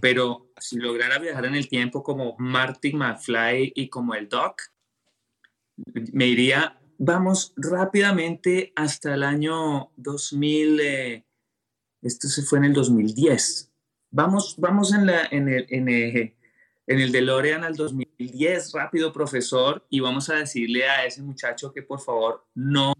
Pero 0.00 0.52
si 0.58 0.76
lograra 0.76 1.18
viajar 1.18 1.46
en 1.46 1.56
el 1.56 1.68
tiempo 1.68 2.04
como 2.04 2.36
Martin 2.38 2.98
McFly 2.98 3.72
y 3.74 3.88
como 3.88 4.14
el 4.14 4.28
Doc, 4.28 4.62
me 6.12 6.28
iría, 6.28 6.80
vamos 6.98 7.52
rápidamente 7.56 8.72
hasta 8.76 9.14
el 9.14 9.24
año 9.24 9.90
2000, 9.96 10.80
eh, 10.80 11.26
esto 12.00 12.28
se 12.28 12.42
fue 12.42 12.58
en 12.58 12.66
el 12.66 12.74
2010. 12.74 13.71
Vamos, 14.12 14.56
vamos 14.58 14.92
en, 14.92 15.06
la, 15.06 15.26
en, 15.30 15.48
el, 15.48 15.66
en, 15.70 15.88
el, 15.88 16.34
en 16.86 17.00
el 17.00 17.12
DeLorean 17.12 17.64
al 17.64 17.74
2010, 17.74 18.72
rápido 18.72 19.10
profesor, 19.10 19.86
y 19.88 20.00
vamos 20.00 20.28
a 20.28 20.34
decirle 20.34 20.86
a 20.86 21.06
ese 21.06 21.22
muchacho 21.22 21.72
que 21.72 21.82
por 21.82 21.98
favor 21.98 22.46
no 22.54 22.94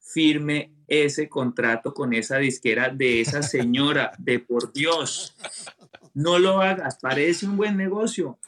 firme 0.00 0.76
ese 0.86 1.28
contrato 1.28 1.92
con 1.92 2.14
esa 2.14 2.38
disquera 2.38 2.88
de 2.88 3.20
esa 3.20 3.42
señora, 3.42 4.12
de 4.18 4.38
por 4.38 4.72
Dios. 4.72 5.36
No 6.14 6.38
lo 6.38 6.62
hagas, 6.62 6.98
parece 7.02 7.44
un 7.44 7.56
buen 7.56 7.76
negocio, 7.76 8.38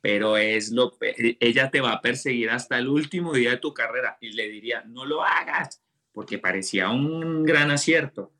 pero 0.00 0.38
es 0.38 0.70
lo 0.72 0.96
ella 1.00 1.70
te 1.70 1.82
va 1.82 1.92
a 1.92 2.00
perseguir 2.00 2.48
hasta 2.48 2.78
el 2.78 2.88
último 2.88 3.34
día 3.34 3.50
de 3.50 3.56
tu 3.58 3.74
carrera 3.74 4.16
y 4.20 4.32
le 4.32 4.48
diría, 4.48 4.82
"No 4.86 5.04
lo 5.04 5.22
hagas", 5.22 5.82
porque 6.12 6.38
parecía 6.38 6.88
un 6.88 7.44
gran 7.44 7.70
acierto. 7.70 8.32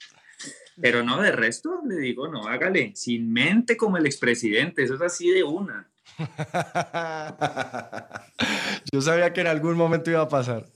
Pero 0.81 1.03
no, 1.03 1.21
de 1.21 1.33
resto 1.33 1.81
le 1.87 1.97
digo, 1.97 2.29
no, 2.29 2.47
hágale, 2.47 2.93
sin 2.95 3.33
mente 3.33 3.77
como 3.77 3.97
el 3.97 4.07
expresidente, 4.07 4.85
eso 4.85 4.95
es 4.95 5.03
así 5.03 5.29
de 5.31 5.43
una. 5.43 5.91
Yo 8.93 9.01
sabía 9.01 9.33
que 9.33 9.41
en 9.41 9.47
algún 9.47 9.77
momento 9.77 10.11
iba 10.11 10.21
a 10.23 10.29
pasar. 10.29 10.67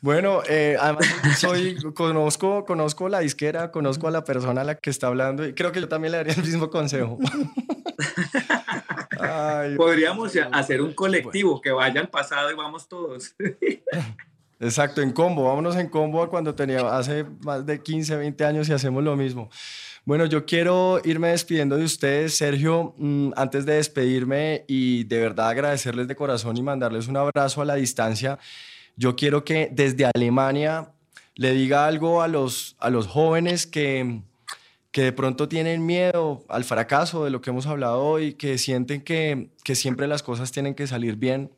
Bueno, 0.00 0.42
eh, 0.48 0.76
además 0.78 1.06
soy, 1.38 1.76
conozco, 1.94 2.64
conozco 2.64 3.08
la 3.08 3.20
disquera, 3.20 3.70
conozco 3.70 4.08
a 4.08 4.10
la 4.10 4.24
persona 4.24 4.62
a 4.62 4.64
la 4.64 4.74
que 4.76 4.90
está 4.90 5.06
hablando 5.08 5.46
y 5.46 5.54
creo 5.54 5.72
que 5.72 5.80
yo 5.80 5.88
también 5.88 6.12
le 6.12 6.18
daría 6.18 6.34
el 6.34 6.42
mismo 6.42 6.70
consejo. 6.70 7.18
Podríamos 9.76 10.32
hacer 10.52 10.82
un 10.82 10.92
colectivo 10.92 11.60
que 11.60 11.72
vaya 11.72 12.00
al 12.00 12.08
pasado 12.08 12.48
y 12.50 12.54
vamos 12.54 12.88
todos. 12.88 13.34
Exacto, 14.58 15.02
en 15.02 15.12
combo, 15.12 15.44
vámonos 15.44 15.76
en 15.76 15.88
combo 15.88 16.28
cuando 16.30 16.54
tenía 16.54 16.80
hace 16.96 17.24
más 17.42 17.66
de 17.66 17.82
15, 17.82 18.16
20 18.16 18.44
años 18.44 18.68
y 18.68 18.72
hacemos 18.72 19.04
lo 19.04 19.14
mismo. 19.14 19.50
Bueno, 20.06 20.24
yo 20.24 20.46
quiero 20.46 21.00
irme 21.04 21.28
despidiendo 21.28 21.76
de 21.76 21.84
ustedes, 21.84 22.36
Sergio, 22.36 22.94
mm, 22.96 23.32
antes 23.36 23.66
de 23.66 23.74
despedirme 23.74 24.64
y 24.66 25.04
de 25.04 25.18
verdad 25.18 25.48
agradecerles 25.50 26.08
de 26.08 26.16
corazón 26.16 26.56
y 26.56 26.62
mandarles 26.62 27.08
un 27.08 27.16
abrazo 27.16 27.60
a 27.60 27.64
la 27.64 27.74
distancia. 27.74 28.38
Yo 28.96 29.14
quiero 29.16 29.44
que 29.44 29.68
desde 29.72 30.06
Alemania 30.14 30.92
le 31.34 31.52
diga 31.52 31.86
algo 31.86 32.22
a 32.22 32.28
los, 32.28 32.76
a 32.78 32.88
los 32.88 33.06
jóvenes 33.08 33.66
que, 33.66 34.22
que 34.90 35.02
de 35.02 35.12
pronto 35.12 35.48
tienen 35.48 35.84
miedo 35.84 36.44
al 36.48 36.64
fracaso 36.64 37.24
de 37.24 37.30
lo 37.30 37.42
que 37.42 37.50
hemos 37.50 37.66
hablado 37.66 38.02
hoy, 38.02 38.34
que 38.34 38.56
sienten 38.56 39.02
que, 39.02 39.50
que 39.64 39.74
siempre 39.74 40.06
las 40.06 40.22
cosas 40.22 40.52
tienen 40.52 40.74
que 40.74 40.86
salir 40.86 41.16
bien, 41.16 41.50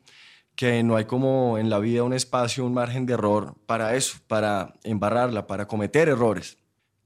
que 0.59 0.83
no 0.83 0.97
hay 0.97 1.05
como 1.05 1.57
en 1.57 1.69
la 1.69 1.79
vida 1.79 2.03
un 2.03 2.11
espacio, 2.11 2.65
un 2.65 2.73
margen 2.73 3.05
de 3.05 3.13
error 3.13 3.55
para 3.65 3.95
eso, 3.95 4.17
para 4.27 4.73
embarrarla, 4.83 5.47
para 5.47 5.69
cometer 5.69 6.09
errores. 6.09 6.57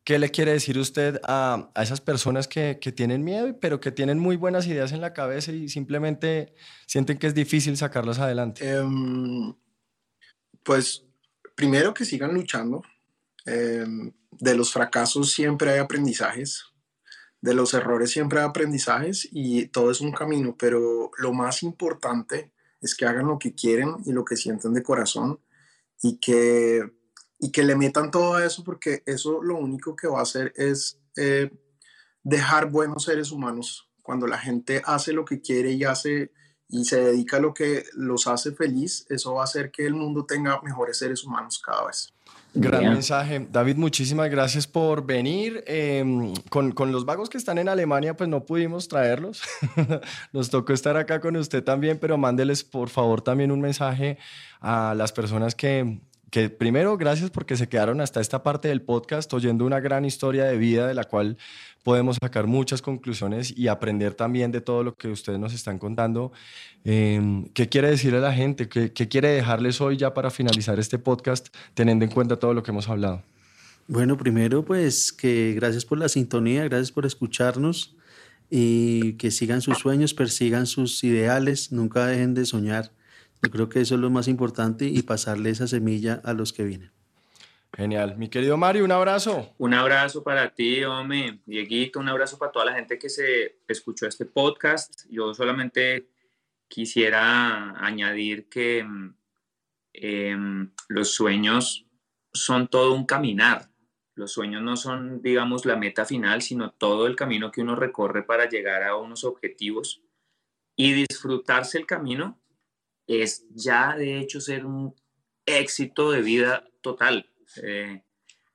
¿Qué 0.03 0.17
le 0.17 0.31
quiere 0.31 0.53
decir 0.53 0.79
usted 0.79 1.21
a, 1.23 1.69
esas 1.75 2.01
personas 2.01 2.47
que, 2.47 2.73
tienen 2.95 3.23
miedo, 3.23 3.55
pero 3.59 3.79
que 3.79 3.91
tienen 3.91 4.17
muy 4.17 4.37
buenas 4.37 4.65
ideas 4.65 4.91
en 4.91 5.01
la 5.01 5.13
cabeza 5.13 5.51
y 5.51 5.69
simplemente 5.69 6.55
sienten 6.87 7.19
que 7.19 7.27
es 7.27 7.35
difícil 7.35 7.77
sacarlas 7.77 8.17
adelante? 8.17 8.67
Em, 8.67 9.53
pues 10.63 11.05
primero 11.53 11.93
que 11.93 12.05
sigan 12.05 12.33
luchando. 12.33 12.81
Em, 13.45 14.11
de 14.31 14.55
los 14.55 14.73
fracasos 14.73 15.31
siempre 15.31 15.69
hay 15.69 15.77
aprendizajes. 15.77 16.63
De 17.39 17.53
los 17.53 17.75
errores 17.75 18.09
siempre 18.09 18.39
hay 18.39 18.45
aprendizajes 18.47 19.29
y 19.31 19.67
todo 19.67 19.91
es 19.91 20.01
un 20.01 20.11
camino, 20.11 20.55
pero 20.57 21.11
lo 21.19 21.33
más 21.33 21.61
importante 21.61 22.51
es 22.83 22.95
que 22.95 23.05
hagan 23.05 23.27
lo 23.27 23.39
que 23.39 23.55
quieren 23.55 23.95
y 24.05 24.11
lo 24.11 24.23
que 24.23 24.35
sienten 24.35 24.73
de 24.73 24.83
corazón 24.83 25.39
y 26.01 26.19
que 26.19 26.91
y 27.39 27.51
que 27.51 27.63
le 27.63 27.75
metan 27.75 28.09
todo 28.09 28.35
a 28.35 28.45
eso 28.45 28.63
porque 28.63 29.03
eso 29.05 29.41
lo 29.41 29.57
único 29.57 29.95
que 29.95 30.07
va 30.07 30.19
a 30.19 30.23
hacer 30.23 30.53
es 30.55 31.01
eh, 31.17 31.51
dejar 32.23 32.69
buenos 32.69 33.03
seres 33.03 33.31
humanos. 33.31 33.89
Cuando 34.01 34.27
la 34.27 34.37
gente 34.37 34.81
hace 34.85 35.11
lo 35.11 35.25
que 35.25 35.41
quiere 35.41 35.71
y 35.71 35.83
hace 35.83 36.31
y 36.69 36.85
se 36.85 37.03
dedica 37.03 37.37
a 37.37 37.41
lo 37.41 37.53
que 37.53 37.85
los 37.93 38.27
hace 38.27 38.53
feliz, 38.53 39.05
eso 39.09 39.33
va 39.33 39.41
a 39.41 39.43
hacer 39.43 39.71
que 39.71 39.85
el 39.85 39.93
mundo 39.93 40.25
tenga 40.25 40.61
mejores 40.61 40.97
seres 40.97 41.23
humanos 41.23 41.61
cada 41.63 41.87
vez. 41.87 42.12
Gran 42.55 42.83
mensaje. 42.83 43.47
David, 43.51 43.77
muchísimas 43.77 44.29
gracias 44.29 44.67
por 44.67 45.05
venir. 45.05 45.63
Em, 45.65 46.33
con, 46.49 46.71
con, 46.71 46.91
los 46.91 47.05
vagos 47.05 47.29
que 47.29 47.37
están 47.37 47.57
en 47.57 47.67
Alemania, 47.67 48.15
pues 48.15 48.29
no 48.29 48.45
pudimos 48.45 48.87
traerlos. 48.87 49.41
Nos 50.33 50.51
tocó 50.51 50.71
estar 50.73 50.95
acá 50.95 51.19
con 51.19 51.35
usted 51.35 51.63
también, 51.63 51.97
pero 51.99 52.17
mándeles 52.17 52.63
por 52.63 52.89
favor 52.89 53.21
también 53.21 53.51
un 53.51 53.59
mensaje 53.59 54.17
a 54.61 54.93
las 54.95 55.11
personas 55.11 55.55
que, 55.55 55.99
que 56.33 56.49
primero, 56.49 56.97
gracias 56.97 57.29
porque 57.29 57.55
se 57.55 57.69
quedaron 57.69 58.01
hasta 58.01 58.19
esta 58.19 58.41
parte 58.41 58.67
del 58.67 58.81
podcast 58.81 59.31
oyendo 59.35 59.67
una 59.67 59.79
gran 59.79 60.03
historia 60.03 60.45
de 60.45 60.57
vida 60.57 60.87
de 60.87 60.95
la 60.95 61.03
cual 61.03 61.37
podemos 61.83 62.17
sacar 62.19 62.47
muchas 62.47 62.81
conclusiones 62.81 63.55
y 63.55 63.67
aprender 63.67 64.15
también 64.15 64.51
de 64.51 64.59
todo 64.59 64.83
lo 64.83 64.95
que 64.95 65.09
ustedes 65.09 65.37
nos 65.37 65.53
están 65.53 65.77
contando. 65.77 66.31
Em, 66.85 67.45
¿Qué 67.53 67.69
quiere 67.69 67.91
decirle 67.91 68.17
a 68.17 68.21
la 68.21 68.33
gente? 68.33 68.67
¿Qué, 68.67 68.91
¿Qué 68.91 69.07
quiere 69.07 69.27
dejarles 69.27 69.79
hoy 69.79 69.95
ya 69.95 70.15
para 70.15 70.31
finalizar 70.31 70.79
este 70.79 70.97
podcast, 70.97 71.49
teniendo 71.75 72.03
en 72.03 72.09
cuenta 72.09 72.37
todo 72.37 72.55
lo 72.55 72.63
que 72.63 72.71
hemos 72.71 72.89
hablado? 72.89 73.21
Bueno, 73.87 74.17
primero 74.17 74.65
pues 74.65 75.13
que 75.13 75.53
gracias 75.55 75.85
por 75.85 75.99
la 75.99 76.09
sintonía, 76.09 76.63
gracias 76.63 76.91
por 76.91 77.05
escucharnos 77.05 77.95
y 78.49 79.13
que 79.17 79.29
sigan 79.29 79.61
sus 79.61 79.77
sueños, 79.77 80.15
persigan 80.15 80.65
sus 80.65 81.03
ideales, 81.03 81.71
nunca 81.71 82.07
dejen 82.07 82.33
de 82.33 82.47
soñar 82.47 82.91
yo 83.43 83.51
creo 83.51 83.67
que 83.67 83.81
eso 83.81 83.95
es 83.95 84.01
lo 84.01 84.09
más 84.09 84.29
importante 84.29 84.85
y 84.85 85.01
pasarle 85.01 85.49
esa 85.49 85.67
semilla 85.67 86.21
a 86.23 86.33
los 86.33 86.53
que 86.53 86.63
vienen. 86.63 86.91
Genial. 87.75 88.15
Mi 88.17 88.29
querido 88.29 88.55
Mario, 88.55 88.85
un 88.85 88.91
abrazo. 88.91 89.53
Un 89.57 89.73
abrazo 89.73 90.23
para 90.23 90.53
ti, 90.53 90.83
hombre. 90.85 91.41
Dieguito, 91.45 91.99
un 91.99 92.07
abrazo 92.07 92.37
para 92.37 92.51
toda 92.53 92.65
la 92.65 92.75
gente 92.75 92.97
que 92.97 93.09
se 93.09 93.59
escuchó 93.67 94.07
este 94.07 94.25
podcast. 94.25 95.05
Yo 95.09 95.33
solamente 95.33 96.07
quisiera 96.69 97.71
añadir 97.85 98.47
que 98.47 98.85
em, 99.91 100.71
los 100.87 101.13
sueños 101.13 101.85
son 102.31 102.69
todo 102.69 102.93
un 102.93 103.05
caminar. 103.05 103.69
Los 104.15 104.31
sueños 104.31 104.61
no 104.61 104.77
son, 104.77 105.21
digamos, 105.21 105.65
la 105.65 105.75
meta 105.75 106.05
final, 106.05 106.41
sino 106.43 106.71
todo 106.71 107.07
el 107.07 107.15
camino 107.17 107.51
que 107.51 107.61
uno 107.61 107.75
recorre 107.75 108.23
para 108.23 108.47
llegar 108.47 108.83
a 108.83 108.95
unos 108.95 109.25
objetivos 109.25 110.01
y 110.75 110.93
disfrutarse 110.93 111.77
el 111.77 111.85
camino 111.85 112.39
es 113.07 113.45
ya 113.53 113.95
de 113.95 114.19
hecho 114.19 114.39
ser 114.39 114.65
un 114.65 114.95
éxito 115.45 116.11
de 116.11 116.21
vida 116.21 116.65
total. 116.81 117.29
Eh, 117.61 118.01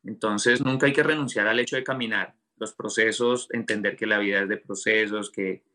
entonces 0.04 0.60
nunca 0.60 0.86
hay 0.86 0.92
que 0.92 1.02
renunciar 1.02 1.46
al 1.46 1.60
hecho 1.60 1.76
de 1.76 1.84
caminar 1.84 2.34
los 2.56 2.72
procesos, 2.72 3.48
entender 3.52 3.96
que 3.96 4.06
la 4.06 4.18
vida 4.18 4.42
es 4.42 4.48
de 4.48 4.56
procesos, 4.56 5.30
que, 5.30 5.66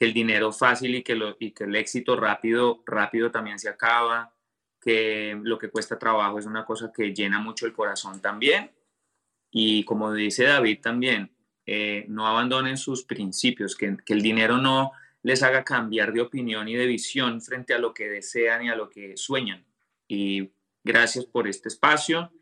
el 0.00 0.14
dinero 0.14 0.50
fácil 0.50 0.94
y 0.94 1.02
que, 1.02 1.14
lo, 1.14 1.36
y 1.38 1.50
que 1.50 1.64
el 1.64 1.76
éxito 1.76 2.16
rápido, 2.16 2.82
rápido 2.86 3.30
también 3.30 3.58
se 3.58 3.68
acaba, 3.68 4.34
que 4.80 5.38
lo 5.42 5.58
que 5.58 5.68
cuesta 5.68 5.98
trabajo 5.98 6.38
es 6.38 6.46
una 6.46 6.64
cosa 6.64 6.90
que 6.90 7.12
llena 7.12 7.38
mucho 7.38 7.66
el 7.66 7.74
corazón 7.74 8.18
también. 8.18 8.70
Y 9.50 9.84
como 9.84 10.10
dice 10.10 10.44
David 10.44 10.80
también, 10.80 11.30
eh, 11.66 12.06
no 12.08 12.26
abandonen 12.26 12.78
sus 12.78 13.04
principios, 13.04 13.76
que, 13.76 13.98
que 14.02 14.14
el 14.14 14.22
dinero 14.22 14.56
no, 14.56 14.92
les 15.22 15.42
haga 15.42 15.64
cambiar 15.64 16.12
de 16.12 16.20
opinión 16.20 16.68
y 16.68 16.74
de 16.74 16.86
visión 16.86 17.40
frente 17.40 17.74
a 17.74 17.78
lo 17.78 17.92
que 17.92 18.08
desean 18.08 18.64
y 18.64 18.70
a 18.70 18.76
lo 18.76 18.88
que 18.88 19.16
sueñan. 19.16 19.64
Y 20.08 20.50
gracias 20.82 21.24
por 21.26 21.48
este 21.48 21.68
espacio. 21.68 22.32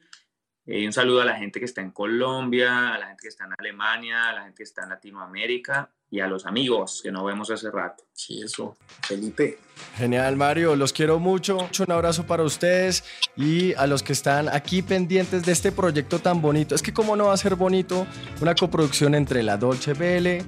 Y 0.64 0.84
un 0.84 0.92
saludo 0.92 1.22
a 1.22 1.24
la 1.24 1.36
gente 1.36 1.58
que 1.58 1.64
está 1.64 1.80
en 1.80 1.92
Colombia, 1.92 2.94
a 2.94 2.98
la 2.98 3.06
gente 3.06 3.22
que 3.22 3.28
está 3.28 3.46
en 3.46 3.54
Alemania, 3.58 4.28
a 4.28 4.32
la 4.34 4.42
gente 4.42 4.58
que 4.58 4.64
está 4.64 4.82
en 4.82 4.90
Latinoamérica 4.90 5.90
y 6.10 6.20
a 6.20 6.26
los 6.26 6.44
amigos 6.44 7.00
que 7.02 7.10
no 7.10 7.24
vemos 7.24 7.50
hace 7.50 7.70
rato. 7.70 8.04
Sí, 8.12 8.42
eso. 8.42 8.76
Felipe. 9.02 9.58
Genial, 9.96 10.36
Mario. 10.36 10.76
Los 10.76 10.92
quiero 10.92 11.18
mucho. 11.18 11.70
Un 11.78 11.92
abrazo 11.92 12.26
para 12.26 12.42
ustedes 12.42 13.02
y 13.34 13.72
a 13.74 13.86
los 13.86 14.02
que 14.02 14.12
están 14.12 14.48
aquí 14.50 14.82
pendientes 14.82 15.44
de 15.44 15.52
este 15.52 15.72
proyecto 15.72 16.18
tan 16.18 16.42
bonito. 16.42 16.74
Es 16.74 16.82
que 16.82 16.92
cómo 16.92 17.16
no 17.16 17.26
va 17.26 17.32
a 17.32 17.38
ser 17.38 17.54
bonito 17.54 18.06
una 18.42 18.54
coproducción 18.54 19.14
entre 19.14 19.42
la 19.42 19.56
Dolce 19.56 19.94
Vele, 19.94 20.44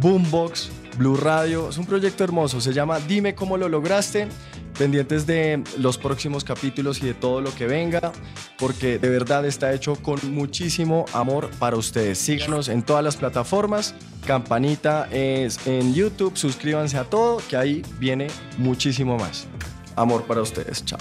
Boombox, 0.00 0.70
Blue 1.00 1.16
Radio. 1.16 1.70
Es 1.70 1.78
un 1.78 1.86
proyecto 1.86 2.24
hermoso, 2.24 2.60
se 2.60 2.74
llama 2.74 3.00
Dime 3.00 3.34
cómo 3.34 3.56
lo 3.56 3.70
lograste. 3.70 4.28
Pendientes 4.78 5.26
de 5.26 5.64
los 5.78 5.96
próximos 5.96 6.44
capítulos 6.44 7.02
y 7.02 7.06
de 7.06 7.14
todo 7.14 7.40
lo 7.40 7.54
que 7.54 7.66
venga, 7.66 8.12
porque 8.58 8.98
de 8.98 9.08
verdad 9.08 9.46
está 9.46 9.72
hecho 9.72 9.96
con 9.96 10.18
muchísimo 10.30 11.06
amor 11.14 11.50
para 11.58 11.76
ustedes. 11.76 12.18
Síganos 12.18 12.68
en 12.68 12.82
todas 12.82 13.02
las 13.02 13.16
plataformas. 13.16 13.94
Campanita 14.26 15.08
es 15.10 15.66
en 15.66 15.94
YouTube. 15.94 16.36
Suscríbanse 16.36 16.98
a 16.98 17.04
todo, 17.04 17.38
que 17.48 17.56
ahí 17.56 17.82
viene 17.98 18.26
muchísimo 18.58 19.16
más. 19.16 19.46
Amor 19.96 20.24
para 20.24 20.42
ustedes. 20.42 20.84
Chao. 20.84 20.98